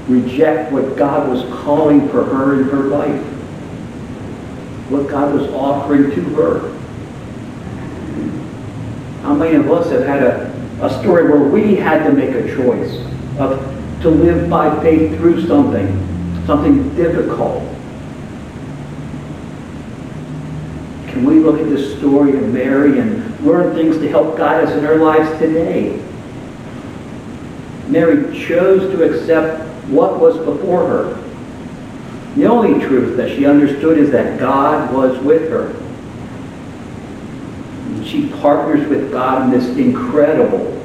reject 0.07 0.71
what 0.71 0.97
God 0.97 1.29
was 1.29 1.43
calling 1.63 2.09
for 2.09 2.23
her 2.23 2.59
in 2.59 2.67
her 2.69 2.83
life. 2.83 3.21
What 4.89 5.07
God 5.09 5.33
was 5.33 5.49
offering 5.51 6.11
to 6.11 6.21
her. 6.35 6.70
How 9.21 9.35
many 9.35 9.55
of 9.55 9.69
us 9.69 9.91
have 9.91 10.03
had 10.03 10.23
a, 10.23 10.51
a 10.81 10.89
story 10.99 11.29
where 11.29 11.47
we 11.47 11.75
had 11.75 12.03
to 12.05 12.11
make 12.11 12.31
a 12.31 12.55
choice 12.55 12.97
of 13.37 13.59
to 14.01 14.09
live 14.09 14.49
by 14.49 14.81
faith 14.81 15.15
through 15.17 15.45
something, 15.47 15.87
something 16.47 16.95
difficult? 16.95 17.61
Can 21.07 21.23
we 21.23 21.35
look 21.35 21.59
at 21.59 21.69
this 21.69 21.95
story 21.99 22.35
of 22.35 22.51
Mary 22.51 22.97
and 22.97 23.39
learn 23.45 23.75
things 23.75 23.99
to 23.99 24.09
help 24.09 24.37
guide 24.37 24.63
us 24.63 24.73
in 24.75 24.85
our 24.85 24.95
lives 24.95 25.29
today? 25.37 26.03
Mary 27.89 28.35
chose 28.39 28.89
to 28.91 29.03
accept 29.03 29.67
what 29.89 30.19
was 30.19 30.35
before 30.37 30.87
her. 30.87 31.23
The 32.35 32.47
only 32.47 32.83
truth 32.83 33.17
that 33.17 33.29
she 33.29 33.45
understood 33.45 33.99
is 33.99 34.09
that 34.11 34.39
God 34.39 34.91
was 34.91 35.19
with 35.19 35.47
her 35.51 35.80
she 38.11 38.27
partners 38.27 38.87
with 38.89 39.09
God 39.11 39.45
in 39.45 39.51
this 39.57 39.77
incredible 39.77 40.77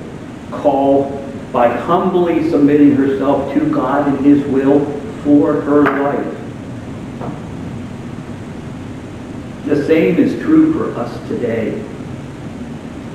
call 0.52 1.10
by 1.52 1.68
humbly 1.68 2.48
submitting 2.48 2.92
herself 2.92 3.52
to 3.54 3.68
God 3.72 4.06
and 4.06 4.24
his 4.24 4.46
will 4.46 4.84
for 5.24 5.60
her 5.60 5.82
life. 5.82 6.32
The 9.64 9.84
same 9.86 10.18
is 10.18 10.40
true 10.40 10.72
for 10.72 10.98
us 11.00 11.28
today. 11.28 11.82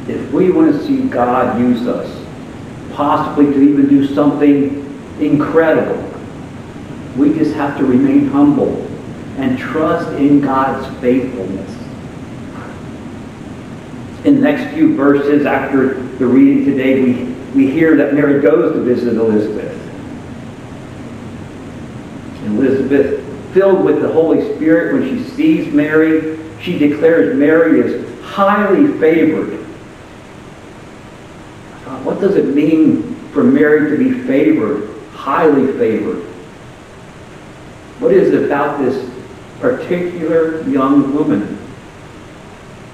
If 0.10 0.32
we 0.34 0.52
want 0.52 0.74
to 0.74 0.86
see 0.86 1.08
God 1.08 1.58
use 1.58 1.88
us, 1.88 2.26
possibly 2.94 3.46
to 3.46 3.62
even 3.62 3.88
do 3.88 4.14
something 4.14 4.78
incredible, 5.22 6.04
we 7.16 7.34
just 7.34 7.54
have 7.56 7.78
to 7.78 7.86
remain 7.86 8.28
humble 8.28 8.86
and 9.38 9.58
trust 9.58 10.10
in 10.20 10.42
God's 10.42 10.86
faithfulness 11.00 11.81
in 14.24 14.36
the 14.36 14.42
next 14.42 14.74
few 14.74 14.96
verses 14.96 15.46
after 15.46 15.94
the 15.94 16.26
reading 16.26 16.66
today, 16.66 17.02
we, 17.02 17.24
we 17.56 17.72
hear 17.72 17.96
that 17.98 18.14
Mary 18.14 18.42
goes 18.42 18.74
to 18.74 18.82
visit 18.82 19.16
Elizabeth. 19.16 19.78
Elizabeth, 22.46 23.54
filled 23.54 23.84
with 23.84 24.02
the 24.02 24.12
Holy 24.12 24.56
Spirit, 24.56 24.94
when 24.94 25.10
she 25.10 25.24
sees 25.32 25.74
Mary, 25.74 26.38
she 26.62 26.78
declares 26.78 27.36
Mary 27.36 27.80
is 27.80 28.24
highly 28.24 28.98
favored. 29.00 29.58
What 32.04 32.20
does 32.20 32.36
it 32.36 32.56
mean 32.56 33.16
for 33.32 33.44
Mary 33.44 33.92
to 33.92 33.98
be 33.98 34.26
favored, 34.26 34.90
highly 35.14 35.72
favored? 35.78 36.24
What 38.00 38.12
is 38.12 38.34
it 38.34 38.46
about 38.46 38.80
this 38.80 39.10
particular 39.60 40.68
young 40.68 41.14
woman? 41.14 41.61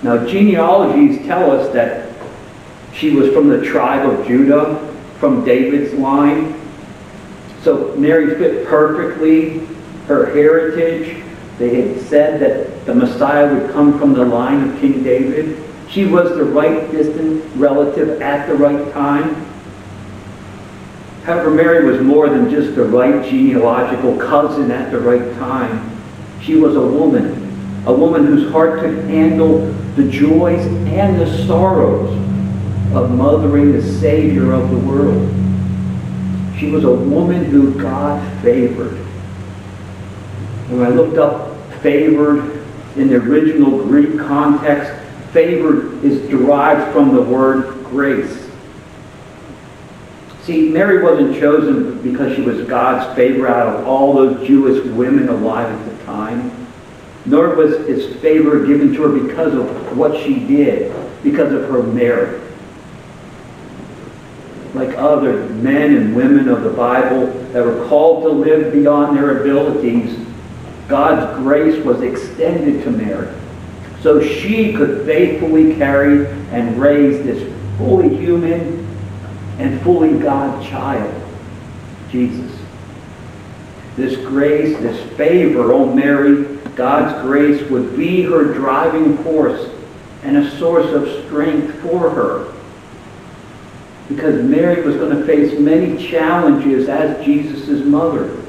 Now, 0.08 0.26
genealogies 0.26 1.28
tell 1.28 1.52
us 1.52 1.74
that 1.74 2.14
she 2.94 3.10
was 3.10 3.30
from 3.34 3.50
the 3.50 3.62
tribe 3.62 4.10
of 4.10 4.26
Judah, 4.26 4.78
from 5.20 5.44
David's 5.44 5.94
line. 5.96 6.58
So 7.62 7.94
Mary 7.98 8.34
fit 8.36 8.66
perfectly 8.68 9.66
her 10.06 10.28
heritage. 10.28 11.22
They 11.58 11.82
had 11.82 12.02
said 12.04 12.40
that 12.40 12.86
the 12.86 12.96
Messiah 12.96 13.54
would 13.54 13.70
come 13.72 14.00
from 14.00 14.14
the 14.14 14.24
line 14.24 14.70
of 14.70 14.80
King 14.80 15.04
David. 15.04 15.62
She 15.90 16.06
was 16.06 16.30
the 16.38 16.46
right 16.46 16.90
distant 16.90 17.44
relative 17.58 18.22
at 18.22 18.48
the 18.48 18.56
right 18.56 18.90
time. 18.94 19.36
However, 21.26 21.50
Mary 21.52 21.86
was 21.86 22.00
more 22.00 22.30
than 22.30 22.50
just 22.50 22.76
the 22.76 22.86
right 22.86 23.30
genealogical 23.30 24.16
cousin 24.16 24.72
at 24.72 24.90
the 24.90 25.02
right 25.02 25.34
time. 25.34 26.00
She 26.42 26.56
was 26.56 26.78
a 26.78 26.82
woman 26.82 27.37
a 27.88 27.94
woman 27.94 28.25
whose 28.25 28.51
heart 28.51 28.79
could 28.79 28.96
handle 29.06 29.60
the 29.96 30.08
joys 30.10 30.65
and 30.65 31.20
the 31.20 31.46
sorrows 31.48 32.12
of 32.94 33.12
mothering 33.12 33.72
the 33.72 33.82
Savior 33.82 34.51
of 34.51 34.70
the 34.70 34.77
world. 34.77 35.34
She 36.60 36.70
was 36.70 36.84
a 36.84 36.91
woman 36.91 37.46
who 37.46 37.74
God 37.82 38.22
favored. 38.44 38.98
When 40.70 40.86
I 40.86 40.89
looked 40.89 41.17
up 41.17 41.58
favored 41.82 42.63
in 42.96 43.10
the 43.10 43.15
original 43.15 43.84
Greek 43.84 44.20
context. 44.20 44.91
Favored 45.32 46.03
is 46.03 46.27
derived 46.29 46.91
from 46.94 47.13
the 47.13 47.22
word 47.22 47.84
grace. 47.86 48.50
See, 50.44 50.70
Mary 50.70 51.03
wasn't 51.03 51.38
chosen 51.39 52.01
because 52.01 52.36
she 52.36 52.41
was 52.41 52.65
God's 52.67 53.13
favorite 53.15 53.51
out 53.51 53.67
of 53.67 53.88
all 53.88 54.13
those 54.13 54.48
Jewish 54.48 54.84
women 54.86 55.27
alive 55.27 55.70
at 55.70 55.98
the 55.98 56.06
time. 56.06 56.51
Nor 57.27 57.55
was 57.55 57.86
his 57.88 58.15
favor 58.22 58.65
given 58.65 58.93
to 58.93 59.03
her 59.03 59.10
because 59.10 59.53
of 59.53 59.98
what 59.98 60.19
she 60.24 60.39
did, 60.39 60.93
because 61.24 61.51
of 61.53 61.69
her 61.69 61.84
merit. 61.84 62.41
Like 64.74 64.98
other 64.98 65.48
men 65.50 65.96
and 65.96 66.15
women 66.15 66.48
of 66.48 66.63
the 66.63 66.69
Bible 66.69 67.27
that 67.51 67.65
were 67.65 67.86
called 67.88 68.24
to 68.24 68.29
live 68.29 68.72
beyond 68.72 69.17
their 69.17 69.41
abilities, 69.41 70.17
God's 70.88 71.38
grace 71.38 71.84
was 71.84 72.01
extended 72.01 72.84
to 72.84 72.91
Mary. 72.91 73.34
So 74.01 74.22
she 74.22 74.74
could 74.74 75.05
faithfully 75.05 75.75
carry 75.75 76.27
and 76.51 76.79
raise 76.79 77.24
this 77.25 77.53
fully 77.77 78.15
human 78.15 78.88
and 79.57 79.81
fully 79.81 80.17
God 80.17 80.63
child, 80.65 81.13
Jesus. 82.10 82.57
This 83.98 84.16
grace, 84.16 84.77
this 84.77 85.12
favor, 85.18 85.74
oh 85.74 85.92
Mary, 85.92 86.44
God's 86.75 87.20
grace 87.24 87.68
would 87.72 87.98
be 87.98 88.22
her 88.22 88.54
driving 88.54 89.18
force 89.24 89.70
and 90.24 90.38
a 90.38 90.58
source 90.58 90.86
of 90.94 91.25
strength 91.25 91.74
for 91.82 92.10
her. 92.12 92.54
Because 94.08 94.44
Mary 94.44 94.84
was 94.84 94.96
going 94.98 95.18
to 95.18 95.25
face 95.25 95.60
many 95.60 96.08
challenges 96.08 96.88
as 96.88 97.25
Jesus' 97.25 97.84
mother. 97.84 98.39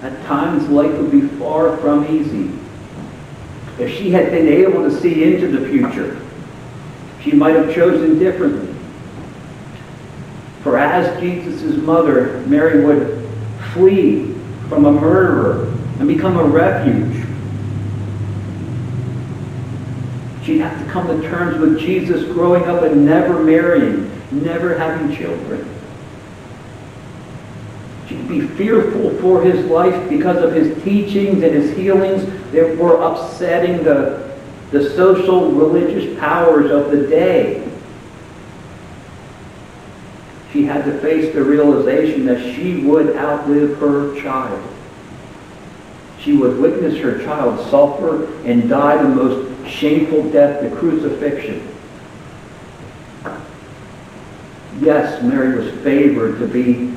At 0.00 0.24
times, 0.24 0.68
life 0.70 0.92
would 0.98 1.10
be 1.10 1.28
far 1.38 1.76
from 1.76 2.06
easy. 2.06 2.50
If 3.78 3.94
she 3.94 4.10
had 4.10 4.30
been 4.30 4.48
able 4.48 4.82
to 4.88 5.00
see 5.00 5.22
into 5.22 5.48
the 5.48 5.68
future, 5.68 6.18
she 7.22 7.32
might 7.32 7.54
have 7.54 7.74
chosen 7.74 8.18
differently. 8.18 8.74
For 10.62 10.78
as 10.78 11.20
Jesus' 11.20 11.76
mother, 11.76 12.38
Mary 12.46 12.84
would 12.84 13.28
flee 13.72 14.29
from 14.70 14.86
a 14.86 14.92
murderer 14.92 15.64
and 15.98 16.06
become 16.06 16.38
a 16.38 16.44
refuge. 16.44 17.26
She'd 20.44 20.60
have 20.60 20.78
to 20.82 20.90
come 20.90 21.08
to 21.08 21.28
terms 21.28 21.58
with 21.58 21.78
Jesus 21.80 22.24
growing 22.32 22.64
up 22.64 22.84
and 22.84 23.04
never 23.04 23.42
marrying, 23.42 24.10
never 24.30 24.78
having 24.78 25.14
children. 25.14 25.68
She'd 28.08 28.28
be 28.28 28.46
fearful 28.46 29.10
for 29.18 29.42
his 29.42 29.66
life 29.66 30.08
because 30.08 30.38
of 30.38 30.54
his 30.54 30.82
teachings 30.84 31.42
and 31.42 31.52
his 31.52 31.76
healings 31.76 32.24
that 32.52 32.76
were 32.78 33.02
upsetting 33.02 33.82
the, 33.82 34.38
the 34.70 34.88
social 34.90 35.50
religious 35.50 36.18
powers 36.20 36.70
of 36.70 36.92
the 36.92 37.08
day 37.08 37.69
she 40.52 40.64
had 40.64 40.84
to 40.84 40.98
face 41.00 41.32
the 41.34 41.42
realization 41.42 42.26
that 42.26 42.54
she 42.54 42.78
would 42.78 43.16
outlive 43.16 43.78
her 43.78 44.20
child. 44.20 44.62
She 46.18 46.36
would 46.36 46.58
witness 46.58 46.98
her 46.98 47.22
child 47.22 47.68
suffer 47.70 48.32
and 48.44 48.68
die 48.68 49.00
the 49.00 49.08
most 49.08 49.68
shameful 49.68 50.28
death, 50.30 50.62
the 50.62 50.76
crucifixion. 50.76 51.66
Yes, 54.80 55.22
Mary 55.22 55.56
was 55.56 55.72
favored 55.82 56.38
to 56.38 56.46
be 56.46 56.96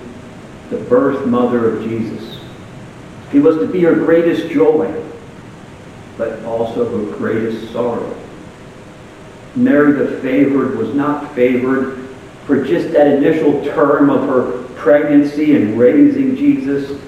the 0.70 0.78
birth 0.78 1.26
mother 1.28 1.76
of 1.76 1.84
Jesus. 1.84 2.40
He 3.32 3.40
was 3.40 3.58
to 3.58 3.68
be 3.68 3.82
her 3.82 3.96
greatest 3.96 4.50
joy, 4.50 5.04
but 6.18 6.44
also 6.44 6.86
her 6.86 7.18
greatest 7.18 7.72
sorrow. 7.72 8.16
Mary 9.56 9.92
the 9.94 10.20
favored 10.22 10.78
was 10.78 10.94
not 10.96 11.34
favored 11.36 12.03
for 12.46 12.64
just 12.64 12.92
that 12.92 13.08
initial 13.08 13.64
term 13.64 14.10
of 14.10 14.28
her 14.28 14.64
pregnancy 14.76 15.56
and 15.56 15.80
raising 15.80 16.36
Jesus. 16.36 17.00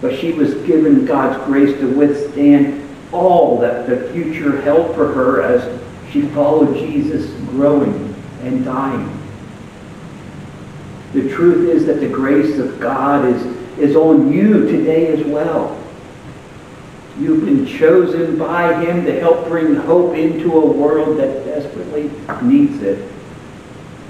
But 0.00 0.16
she 0.18 0.32
was 0.32 0.54
given 0.66 1.04
God's 1.04 1.42
grace 1.46 1.76
to 1.80 1.96
withstand 1.96 2.88
all 3.12 3.58
that 3.60 3.88
the 3.88 4.12
future 4.12 4.60
held 4.60 4.94
for 4.94 5.12
her 5.12 5.42
as 5.42 5.80
she 6.10 6.22
followed 6.22 6.76
Jesus 6.76 7.30
growing 7.50 8.14
and 8.42 8.64
dying. 8.64 9.12
The 11.12 11.28
truth 11.30 11.70
is 11.70 11.86
that 11.86 12.00
the 12.00 12.08
grace 12.08 12.58
of 12.58 12.78
God 12.78 13.24
is, 13.24 13.42
is 13.78 13.96
on 13.96 14.32
you 14.32 14.66
today 14.66 15.08
as 15.08 15.24
well. 15.26 15.82
You've 17.18 17.44
been 17.46 17.66
chosen 17.66 18.38
by 18.38 18.84
him 18.84 19.06
to 19.06 19.18
help 19.18 19.48
bring 19.48 19.74
hope 19.74 20.14
into 20.14 20.52
a 20.52 20.66
world 20.66 21.18
that 21.18 21.46
desperately 21.46 22.10
needs 22.42 22.82
it. 22.82 23.05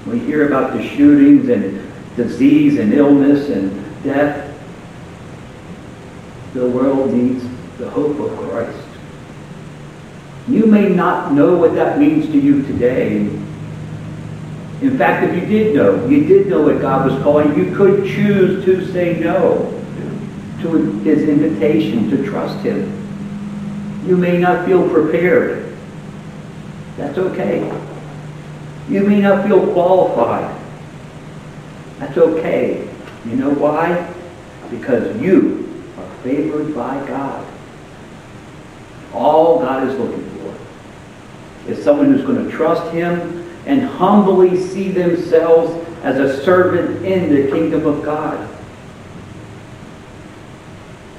We 0.07 0.19
hear 0.19 0.47
about 0.47 0.73
the 0.73 0.81
shootings 0.81 1.49
and 1.49 1.81
disease 2.15 2.79
and 2.79 2.93
illness 2.93 3.49
and 3.49 4.03
death. 4.03 4.57
The 6.53 6.69
world 6.69 7.13
needs 7.13 7.43
the 7.77 7.89
hope 7.89 8.17
of 8.19 8.37
Christ. 8.39 8.87
You 10.47 10.65
may 10.65 10.87
not 10.89 11.33
know 11.33 11.57
what 11.57 11.75
that 11.75 11.99
means 11.99 12.25
to 12.27 12.39
you 12.39 12.61
today. 12.63 13.17
In 14.81 14.97
fact, 14.97 15.25
if 15.25 15.35
you 15.35 15.45
did 15.47 15.75
know, 15.75 16.07
you 16.07 16.25
did 16.25 16.47
know 16.47 16.61
what 16.61 16.79
God 16.79 17.11
was 17.11 17.21
calling, 17.21 17.57
you 17.57 17.75
could 17.75 18.05
choose 18.05 18.63
to 18.63 18.85
say 18.93 19.19
no 19.19 19.73
to 20.61 20.77
his 21.01 21.27
invitation 21.27 22.09
to 22.11 22.25
trust 22.25 22.63
him. 22.63 22.93
You 24.07 24.15
may 24.15 24.37
not 24.37 24.65
feel 24.65 24.87
prepared. 24.89 25.75
That's 26.95 27.17
okay. 27.17 27.69
You 28.89 29.01
may 29.01 29.19
not 29.19 29.45
feel 29.45 29.71
qualified. 29.73 30.55
That's 31.99 32.17
okay. 32.17 32.87
You 33.25 33.35
know 33.35 33.49
why? 33.49 34.13
Because 34.69 35.19
you 35.21 35.91
are 35.97 36.09
favored 36.23 36.73
by 36.73 37.05
God. 37.05 37.45
All 39.13 39.59
God 39.59 39.87
is 39.87 39.97
looking 39.99 40.29
for 40.29 41.69
is 41.69 41.83
someone 41.83 42.13
who's 42.13 42.25
going 42.25 42.45
to 42.45 42.51
trust 42.51 42.93
him 42.93 43.51
and 43.65 43.81
humbly 43.81 44.57
see 44.57 44.89
themselves 44.89 45.85
as 46.03 46.17
a 46.17 46.41
servant 46.43 47.03
in 47.05 47.33
the 47.33 47.51
kingdom 47.51 47.85
of 47.85 48.03
God. 48.03 48.47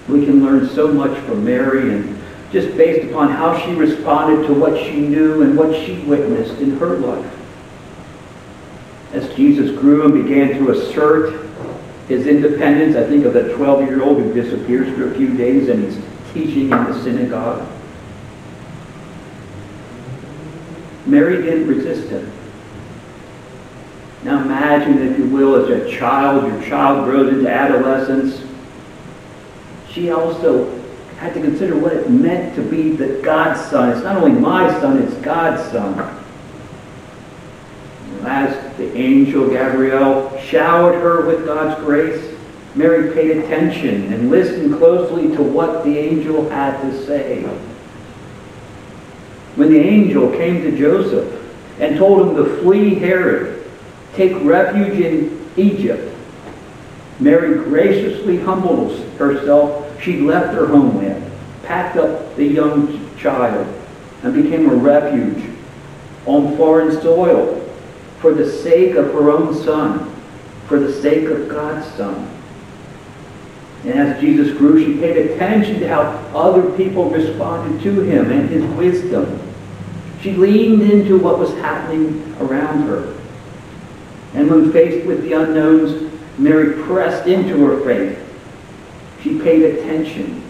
We 0.09 0.24
can 0.24 0.42
learn 0.42 0.70
so 0.70 0.88
much 0.88 1.18
from 1.26 1.44
Mary 1.44 1.92
and 1.92 2.18
just 2.50 2.74
based 2.78 3.11
upon 3.11 3.31
how 3.31 3.59
she 3.59 3.74
responded 3.74 4.46
to 4.46 4.54
what 4.54 4.83
she 4.83 5.00
knew 5.00 5.42
and 5.42 5.54
what 5.54 5.74
she 5.85 5.98
witnessed 5.98 6.59
in 6.61 6.78
her 6.78 6.96
life 6.96 7.38
Jesus 9.38 9.70
grew 9.79 10.05
and 10.05 10.12
began 10.12 10.59
to 10.59 10.72
assert 10.72 11.48
his 12.09 12.27
independence. 12.27 12.96
I 12.96 13.05
think 13.05 13.24
of 13.24 13.35
the 13.35 13.42
12-year-old 13.42 14.20
who 14.20 14.35
disappears 14.35 14.92
for 14.96 15.12
a 15.12 15.14
few 15.14 15.33
days 15.37 15.68
and 15.68 15.85
he's 15.85 16.03
teaching 16.35 16.72
in 16.72 16.85
the 16.85 17.03
synagogue. 17.05 17.64
Mary 21.07 21.40
didn't 21.40 21.68
resist 21.68 22.09
him. 22.09 22.33
Now 24.24 24.42
imagine, 24.42 25.07
if 25.07 25.16
you 25.16 25.29
will, 25.29 25.55
as 25.55 25.70
a 25.70 25.88
child, 25.96 26.53
your 26.53 26.61
child 26.68 27.05
grows 27.05 27.33
into 27.33 27.48
adolescence. 27.48 28.44
She 29.88 30.11
also 30.11 30.77
had 31.18 31.33
to 31.35 31.40
consider 31.40 31.79
what 31.79 31.92
it 31.92 32.11
meant 32.11 32.57
to 32.57 32.62
be 32.62 32.90
the 32.90 33.22
God's 33.22 33.61
son. 33.70 33.90
It's 33.90 34.03
not 34.03 34.16
only 34.16 34.33
my 34.33 34.68
son, 34.81 35.01
it's 35.01 35.14
God's 35.18 35.62
son 35.70 36.17
angel 38.99 39.49
Gabriel 39.49 40.39
showered 40.41 40.95
her 41.01 41.27
with 41.27 41.45
God's 41.45 41.83
grace, 41.85 42.35
Mary 42.75 43.13
paid 43.15 43.39
attention 43.39 44.13
and 44.13 44.31
listened 44.31 44.77
closely 44.79 45.35
to 45.37 45.43
what 45.43 45.85
the 45.85 45.97
angel 45.99 46.49
had 46.51 46.81
to 46.83 47.07
say. 47.07 47.43
When 49.57 49.73
the 49.73 49.81
angel 49.81 50.31
came 50.31 50.63
to 50.63 50.77
Joseph 50.77 51.35
and 51.81 51.97
told 51.97 52.29
him 52.29 52.37
to 52.37 52.63
flee 52.63 52.95
Herod, 52.95 53.65
take 54.15 54.33
refuge 54.45 55.01
in 55.01 55.51
Egypt, 55.57 56.15
Mary 57.21 57.55
graciously 57.65 58.39
humbled 58.39 58.99
herself. 59.19 59.85
She 60.01 60.21
left 60.21 60.55
her 60.55 60.67
homeland, 60.67 61.31
packed 61.65 61.97
up 61.97 62.37
the 62.37 62.45
young 62.45 63.17
child, 63.17 63.67
and 64.23 64.33
became 64.33 64.71
a 64.71 64.75
refuge 64.75 65.45
on 66.27 66.57
foreign 66.57 66.93
soil 67.01 67.58
for 68.20 68.35
the 68.35 68.50
sake 68.50 68.94
of 68.94 69.07
her 69.07 69.31
own 69.31 69.54
son, 69.54 70.14
for 70.66 70.78
the 70.78 70.92
sake 70.92 71.28
of 71.28 71.48
God's 71.48 71.87
son. 71.94 72.35
And 73.85 73.92
as 73.92 74.20
Jesus 74.20 74.57
grew, 74.57 74.85
she 74.85 74.98
paid 74.98 75.16
attention 75.16 75.81
to 75.81 75.88
how 75.88 76.02
other 76.37 76.70
people 76.76 77.11
responded 77.11 77.81
to 77.83 78.00
him 78.00 78.33
and 78.33 78.48
his 78.48 78.64
wisdom. 78.76 79.40
She 80.20 80.33
leaned 80.33 80.83
into 80.83 81.16
what 81.16 81.38
was 81.38 81.52
happening 81.54 82.35
around 82.40 82.83
her. 82.88 83.14
And 84.35 84.50
when 84.50 84.72
faced 84.72 85.07
with 85.07 85.22
the 85.22 85.33
unknowns, 85.35 86.12
Mary 86.38 86.83
pressed 86.83 87.28
into 87.28 87.64
her 87.66 87.85
faith. 87.85 88.18
She 89.22 89.38
paid 89.38 89.62
attention. 89.62 90.42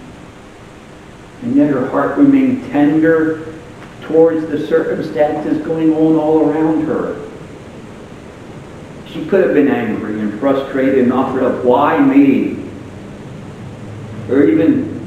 And 1.42 1.54
yet 1.54 1.70
her 1.70 1.88
heart 1.88 2.16
remained 2.18 2.70
tender 2.72 3.54
towards 4.02 4.46
the 4.48 4.66
circumstances 4.66 5.64
going 5.66 5.92
on 5.92 6.16
all 6.16 6.48
around 6.48 6.86
her. 6.86 7.27
She 9.12 9.24
could 9.26 9.44
have 9.44 9.54
been 9.54 9.68
angry 9.68 10.20
and 10.20 10.38
frustrated 10.38 10.98
and 10.98 11.12
offered 11.12 11.42
up, 11.42 11.64
why 11.64 11.98
me? 11.98 12.62
Or 14.28 14.42
even 14.44 14.98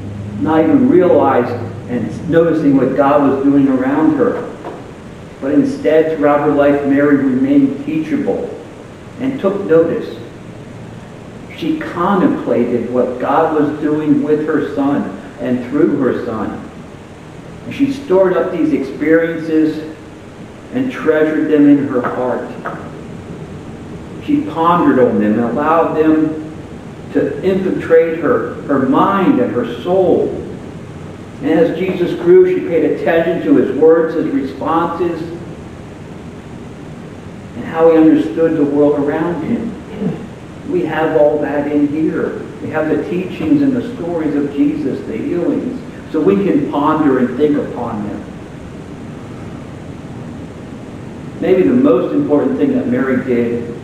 not 0.41 0.63
even 0.63 0.89
realized 0.89 1.53
and 1.89 2.29
noticing 2.29 2.75
what 2.77 2.95
God 2.95 3.21
was 3.29 3.43
doing 3.43 3.67
around 3.67 4.15
her. 4.15 4.49
But 5.39 5.53
instead, 5.53 6.17
throughout 6.17 6.41
her 6.41 6.53
life, 6.53 6.85
Mary 6.85 7.17
remained 7.17 7.85
teachable 7.85 8.49
and 9.19 9.39
took 9.39 9.65
notice. 9.65 10.17
She 11.57 11.79
contemplated 11.79 12.89
what 12.91 13.19
God 13.19 13.59
was 13.59 13.79
doing 13.81 14.23
with 14.23 14.47
her 14.47 14.73
son 14.75 15.17
and 15.39 15.63
through 15.69 15.97
her 15.97 16.25
son. 16.25 16.69
And 17.65 17.75
she 17.75 17.91
stored 17.91 18.35
up 18.35 18.51
these 18.51 18.73
experiences 18.73 19.95
and 20.73 20.91
treasured 20.91 21.51
them 21.51 21.69
in 21.69 21.87
her 21.87 22.01
heart. 22.01 22.49
She 24.25 24.41
pondered 24.41 24.99
on 24.99 25.19
them 25.19 25.39
and 25.39 25.43
allowed 25.43 25.95
them 25.95 26.41
to 27.13 27.43
infiltrate 27.43 28.19
her, 28.19 28.55
her 28.63 28.87
mind 28.87 29.39
and 29.39 29.51
her 29.51 29.81
soul. 29.81 30.29
And 31.41 31.49
as 31.49 31.77
Jesus 31.77 32.13
grew, 32.21 32.47
she 32.53 32.67
paid 32.67 32.85
attention 32.91 33.41
to 33.43 33.57
his 33.57 33.75
words, 33.77 34.13
his 34.13 34.27
responses, 34.27 35.21
and 37.55 37.65
how 37.65 37.89
he 37.91 37.97
understood 37.97 38.55
the 38.57 38.63
world 38.63 38.99
around 38.99 39.43
him. 39.43 39.71
We 40.71 40.85
have 40.85 41.19
all 41.19 41.39
that 41.39 41.71
in 41.71 41.87
here. 41.87 42.43
We 42.61 42.69
have 42.69 42.89
the 42.89 43.03
teachings 43.09 43.61
and 43.63 43.75
the 43.75 43.95
stories 43.95 44.35
of 44.35 44.53
Jesus, 44.53 45.05
the 45.07 45.17
healings, 45.17 45.81
so 46.11 46.21
we 46.21 46.35
can 46.35 46.71
ponder 46.71 47.19
and 47.19 47.35
think 47.37 47.57
upon 47.57 48.07
them. 48.07 48.23
Maybe 51.41 51.63
the 51.63 51.73
most 51.73 52.13
important 52.13 52.57
thing 52.57 52.73
that 52.73 52.87
Mary 52.87 53.25
did, 53.25 53.80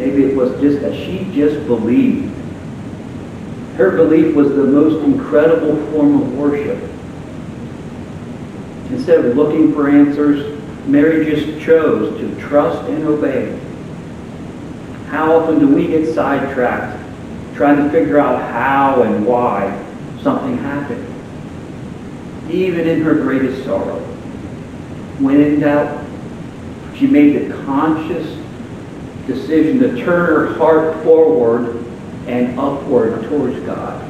maybe 0.00 0.24
it 0.24 0.34
was 0.34 0.58
just 0.62 0.80
that 0.80 0.94
she 0.94 1.30
just 1.34 1.66
believed. 1.66 2.34
Her 3.76 3.96
belief 3.96 4.34
was 4.34 4.48
the 4.48 4.64
most 4.64 5.04
incredible 5.04 5.76
form 5.86 6.22
of 6.22 6.38
worship. 6.38 6.82
Instead 8.88 9.24
of 9.26 9.36
looking 9.36 9.74
for 9.74 9.90
answers, 9.90 10.58
Mary 10.86 11.24
just 11.30 11.62
chose 11.62 12.18
to 12.18 12.40
trust 12.40 12.88
and 12.88 13.04
obey. 13.04 13.60
How 15.08 15.36
often 15.36 15.58
do 15.58 15.68
we 15.68 15.86
get 15.86 16.14
sidetracked 16.14 16.98
trying 17.54 17.76
to 17.76 17.90
figure 17.90 18.18
out 18.18 18.40
how 18.50 19.02
and 19.02 19.26
why 19.26 19.84
something 20.22 20.56
happened? 20.58 21.06
Even 22.50 22.88
in 22.88 23.02
her 23.02 23.14
greatest 23.14 23.64
sorrow. 23.64 24.00
When 25.18 25.40
in 25.40 25.60
doubt, 25.60 26.06
she 26.96 27.06
made 27.06 27.36
the 27.50 27.54
conscious 27.64 28.39
decision 29.32 29.78
to 29.80 30.04
turn 30.04 30.26
her 30.26 30.54
heart 30.54 31.02
forward 31.04 31.84
and 32.26 32.58
upward 32.58 33.22
towards 33.28 33.58
God. 33.60 34.06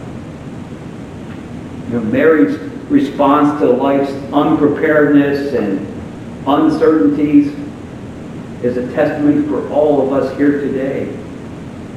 You 1.86 1.94
know, 1.94 2.04
Mary's 2.04 2.58
response 2.90 3.60
to 3.60 3.70
life's 3.70 4.12
unpreparedness 4.32 5.54
and 5.54 5.86
uncertainties 6.46 7.54
is 8.62 8.76
a 8.76 8.92
testimony 8.92 9.46
for 9.46 9.68
all 9.70 10.06
of 10.06 10.12
us 10.12 10.36
here 10.36 10.60
today. 10.60 11.06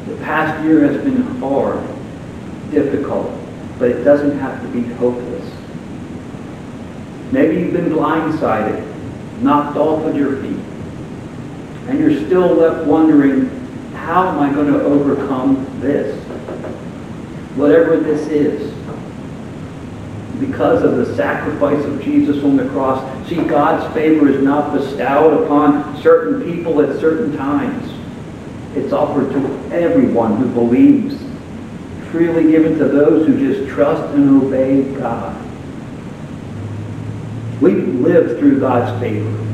The 0.08 0.16
past 0.18 0.64
year 0.64 0.86
has 0.88 1.02
been 1.04 1.22
hard, 1.40 1.82
difficult, 2.72 3.32
but 3.80 3.90
it 3.90 4.04
doesn't 4.04 4.38
have 4.40 4.62
to 4.62 4.68
be 4.70 4.82
hopeless. 4.96 5.50
Maybe 7.32 7.62
you've 7.62 7.74
been 7.74 7.90
blindsided, 7.90 9.42
knocked 9.42 9.78
off 9.78 10.04
of 10.06 10.16
your 10.16 10.42
feet, 10.42 10.60
and 11.88 12.00
you're 12.00 12.26
still 12.26 12.54
left 12.54 12.86
wondering, 12.88 13.50
how 13.94 14.30
am 14.30 14.40
I 14.40 14.54
going 14.54 14.72
to 14.72 14.82
overcome 14.84 15.66
this? 15.80 16.18
Whatever 17.56 17.98
this 17.98 18.28
is 18.28 18.74
because 20.40 20.84
of 20.84 20.98
the 20.98 21.16
sacrifice 21.16 21.84
of 21.86 22.02
Jesus 22.02 22.44
on 22.44 22.58
the 22.58 22.68
cross. 22.70 23.30
See, 23.30 23.36
God's 23.36 23.94
favor 23.94 24.28
is 24.28 24.44
not 24.44 24.74
bestowed 24.74 25.44
upon 25.44 26.02
certain 26.02 26.44
people 26.44 26.82
at 26.82 27.00
certain 27.00 27.36
times. 27.38 27.92
It's 28.76 28.92
offered 28.92 29.32
to 29.32 29.76
everyone 29.76 30.38
who 30.38 30.50
believes, 30.50 31.22
freely 32.12 32.52
given 32.52 32.78
to 32.80 32.86
those 32.86 33.28
who 33.28 33.40
just 33.40 33.70
trust 33.70 34.02
and 34.16 34.44
obey 34.44 34.84
God. 34.96 35.40
We 37.62 37.76
live 37.76 38.40
through 38.40 38.60
God's 38.60 39.00
favor 39.00 39.53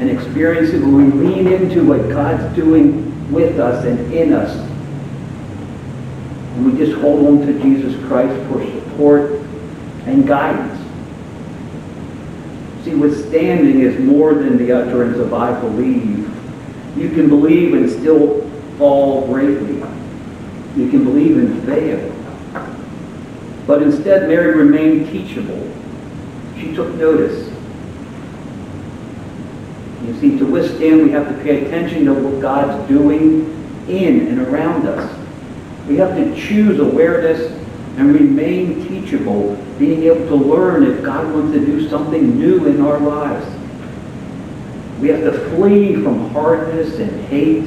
and 0.00 0.10
experience 0.10 0.70
it 0.70 0.80
when 0.80 1.20
we 1.20 1.28
lean 1.28 1.52
into 1.52 1.84
what 1.84 2.08
God's 2.08 2.56
doing 2.56 3.30
with 3.30 3.60
us 3.60 3.84
and 3.84 4.12
in 4.12 4.32
us. 4.32 4.50
And 6.56 6.72
we 6.72 6.78
just 6.78 6.98
hold 7.00 7.26
on 7.26 7.46
to 7.46 7.60
Jesus 7.60 7.94
Christ 8.06 8.34
for 8.48 8.64
support 8.64 9.32
and 10.06 10.26
guidance. 10.26 10.78
See, 12.82 12.94
withstanding 12.94 13.80
is 13.80 14.00
more 14.00 14.32
than 14.32 14.56
the 14.56 14.72
utterance 14.72 15.18
of 15.18 15.34
I 15.34 15.58
believe. 15.60 16.34
You 16.96 17.10
can 17.10 17.28
believe 17.28 17.74
and 17.74 17.88
still 17.90 18.48
fall 18.78 19.26
greatly. 19.26 19.76
You 20.76 20.88
can 20.88 21.04
believe 21.04 21.36
and 21.36 21.62
fail. 21.66 22.16
But 23.66 23.82
instead, 23.82 24.28
Mary 24.28 24.56
remained 24.56 25.10
teachable. 25.10 25.70
She 26.56 26.74
took 26.74 26.94
notice. 26.94 27.49
See, 30.18 30.38
to 30.38 30.46
withstand, 30.46 31.02
we 31.02 31.10
have 31.10 31.28
to 31.28 31.42
pay 31.42 31.64
attention 31.64 32.06
to 32.06 32.14
what 32.14 32.40
God's 32.40 32.88
doing 32.88 33.46
in 33.88 34.26
and 34.28 34.40
around 34.40 34.86
us. 34.86 35.18
We 35.86 35.96
have 35.96 36.16
to 36.16 36.34
choose 36.34 36.78
awareness 36.78 37.52
and 37.96 38.14
remain 38.14 38.86
teachable, 38.88 39.56
being 39.78 40.04
able 40.04 40.26
to 40.26 40.34
learn 40.34 40.84
if 40.84 41.02
God 41.02 41.32
wants 41.34 41.52
to 41.52 41.64
do 41.64 41.88
something 41.88 42.38
new 42.38 42.66
in 42.66 42.80
our 42.80 42.98
lives. 42.98 43.46
We 45.00 45.08
have 45.08 45.20
to 45.22 45.32
flee 45.50 45.94
from 45.94 46.30
hardness 46.30 46.98
and 46.98 47.24
hate. 47.26 47.64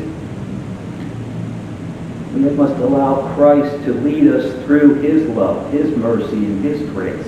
We 2.34 2.50
must 2.52 2.76
allow 2.82 3.34
Christ 3.36 3.84
to 3.86 3.94
lead 3.94 4.28
us 4.28 4.66
through 4.66 5.02
his 5.02 5.28
love, 5.30 5.72
his 5.72 5.96
mercy, 5.98 6.38
and 6.38 6.64
his 6.64 6.82
grace. 6.92 7.28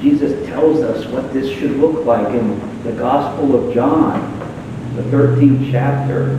Jesus 0.00 0.46
tells 0.46 0.80
us 0.80 1.06
what 1.06 1.32
this 1.32 1.48
should 1.56 1.72
look 1.72 2.04
like 2.04 2.28
in 2.34 2.71
the 2.84 2.92
Gospel 2.92 3.54
of 3.54 3.74
John, 3.74 4.20
the 4.96 5.02
13th 5.02 5.70
chapter. 5.70 6.36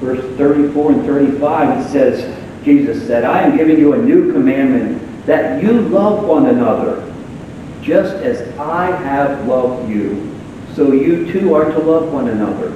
Verse 0.00 0.36
34 0.36 0.92
and 0.92 1.06
35, 1.06 1.78
it 1.78 1.90
says, 1.90 2.64
Jesus 2.64 3.06
said, 3.06 3.24
I 3.24 3.42
am 3.42 3.56
giving 3.56 3.78
you 3.78 3.94
a 3.94 3.98
new 3.98 4.32
commandment 4.32 5.26
that 5.26 5.62
you 5.62 5.72
love 5.72 6.24
one 6.24 6.46
another 6.46 7.08
just 7.80 8.14
as 8.16 8.56
I 8.58 8.86
have 8.86 9.46
loved 9.46 9.88
you. 9.88 10.36
So 10.74 10.92
you 10.92 11.30
too 11.32 11.54
are 11.54 11.64
to 11.64 11.78
love 11.78 12.12
one 12.12 12.28
another. 12.28 12.70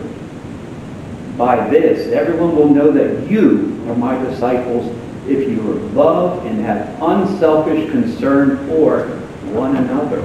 By 1.37 1.69
this, 1.69 2.13
everyone 2.13 2.57
will 2.57 2.69
know 2.69 2.91
that 2.93 3.31
you 3.31 3.85
are 3.89 3.97
my 3.97 4.19
disciples 4.25 4.95
if 5.27 5.49
you 5.49 5.61
love 5.95 6.45
and 6.47 6.61
have 6.61 7.03
unselfish 7.03 7.91
concern 7.91 8.69
for 8.69 9.07
one 9.53 9.77
another. 9.77 10.23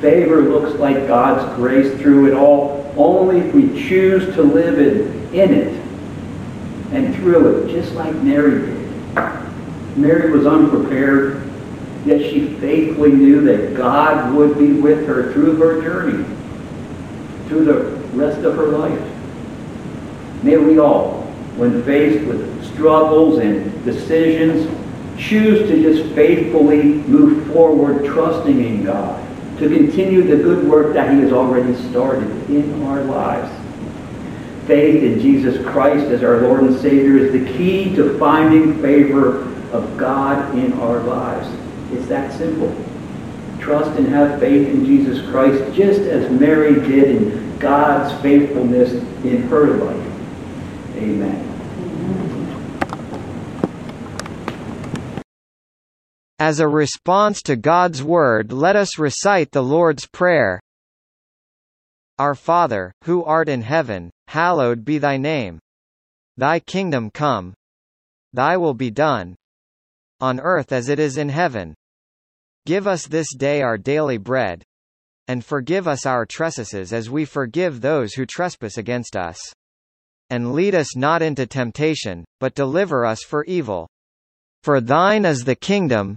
Favor 0.00 0.42
looks 0.42 0.78
like 0.78 1.06
God's 1.06 1.54
grace 1.56 1.98
through 2.00 2.28
it 2.28 2.34
all 2.34 2.92
only 2.96 3.40
if 3.40 3.54
we 3.54 3.68
choose 3.88 4.34
to 4.34 4.42
live 4.42 4.78
in, 4.78 5.34
in 5.34 5.54
it 5.54 5.82
and 6.92 7.14
through 7.16 7.64
it, 7.64 7.72
just 7.72 7.92
like 7.94 8.14
Mary 8.16 8.66
did. 8.66 9.96
Mary 9.96 10.30
was 10.30 10.46
unprepared, 10.46 11.50
yet 12.04 12.20
she 12.20 12.54
faithfully 12.56 13.12
knew 13.12 13.40
that 13.42 13.76
God 13.76 14.34
would 14.34 14.58
be 14.58 14.72
with 14.72 15.06
her 15.06 15.32
through 15.32 15.56
her 15.56 15.80
journey, 15.82 16.24
through 17.48 17.64
the 17.64 17.82
rest 18.16 18.44
of 18.44 18.56
her 18.56 18.66
life. 18.66 19.12
May 20.42 20.58
we 20.58 20.78
all, 20.78 21.22
when 21.56 21.82
faced 21.84 22.26
with 22.26 22.64
struggles 22.72 23.38
and 23.38 23.84
decisions, 23.84 24.70
choose 25.18 25.68
to 25.68 25.82
just 25.82 26.14
faithfully 26.14 26.82
move 26.82 27.46
forward, 27.52 28.04
trusting 28.04 28.62
in 28.62 28.84
God, 28.84 29.25
to 29.58 29.68
continue 29.68 30.22
the 30.22 30.36
good 30.36 30.68
work 30.68 30.94
that 30.94 31.12
he 31.12 31.20
has 31.20 31.32
already 31.32 31.74
started 31.88 32.30
in 32.50 32.82
our 32.82 33.02
lives 33.04 33.50
faith 34.66 35.02
in 35.02 35.20
Jesus 35.20 35.64
Christ 35.64 36.06
as 36.06 36.24
our 36.24 36.40
Lord 36.40 36.64
and 36.64 36.78
Savior 36.80 37.18
is 37.18 37.32
the 37.32 37.52
key 37.56 37.94
to 37.94 38.18
finding 38.18 38.80
favor 38.82 39.42
of 39.72 39.96
God 39.96 40.56
in 40.58 40.72
our 40.74 40.98
lives. 41.00 41.48
It's 41.92 42.06
that 42.08 42.36
simple. 42.36 42.74
Trust 43.60 43.96
and 43.98 44.08
have 44.08 44.40
faith 44.40 44.68
in 44.68 44.84
Jesus 44.84 45.24
Christ 45.30 45.74
just 45.74 46.00
as 46.00 46.30
Mary 46.32 46.74
did 46.74 47.16
in 47.16 47.58
God's 47.58 48.20
faithfulness 48.22 48.92
in 49.24 49.42
her 49.42 49.66
life. 49.66 50.12
Amen. 50.96 51.55
As 56.38 56.60
a 56.60 56.68
response 56.68 57.40
to 57.42 57.56
God's 57.56 58.02
word 58.02 58.52
let 58.52 58.76
us 58.76 58.98
recite 58.98 59.50
the 59.50 59.62
Lord's 59.62 60.06
Prayer. 60.06 60.60
Our 62.18 62.34
Father, 62.34 62.92
who 63.04 63.24
art 63.24 63.48
in 63.48 63.62
heaven, 63.62 64.10
hallowed 64.28 64.84
be 64.84 64.98
thy 64.98 65.16
name. 65.16 65.58
Thy 66.36 66.60
kingdom 66.60 67.10
come. 67.10 67.54
Thy 68.34 68.58
will 68.58 68.74
be 68.74 68.90
done. 68.90 69.34
On 70.20 70.38
earth 70.38 70.72
as 70.72 70.90
it 70.90 70.98
is 70.98 71.16
in 71.16 71.30
heaven. 71.30 71.74
Give 72.66 72.86
us 72.86 73.06
this 73.06 73.34
day 73.34 73.62
our 73.62 73.78
daily 73.78 74.18
bread. 74.18 74.62
And 75.28 75.42
forgive 75.42 75.88
us 75.88 76.04
our 76.04 76.26
trespasses 76.26 76.92
as 76.92 77.08
we 77.08 77.24
forgive 77.24 77.80
those 77.80 78.12
who 78.12 78.26
trespass 78.26 78.76
against 78.76 79.16
us. 79.16 79.38
And 80.28 80.52
lead 80.52 80.74
us 80.74 80.96
not 80.96 81.22
into 81.22 81.46
temptation, 81.46 82.26
but 82.40 82.54
deliver 82.54 83.06
us 83.06 83.22
for 83.22 83.42
evil. 83.46 83.88
For 84.62 84.82
thine 84.82 85.24
is 85.24 85.44
the 85.44 85.54
kingdom, 85.54 86.16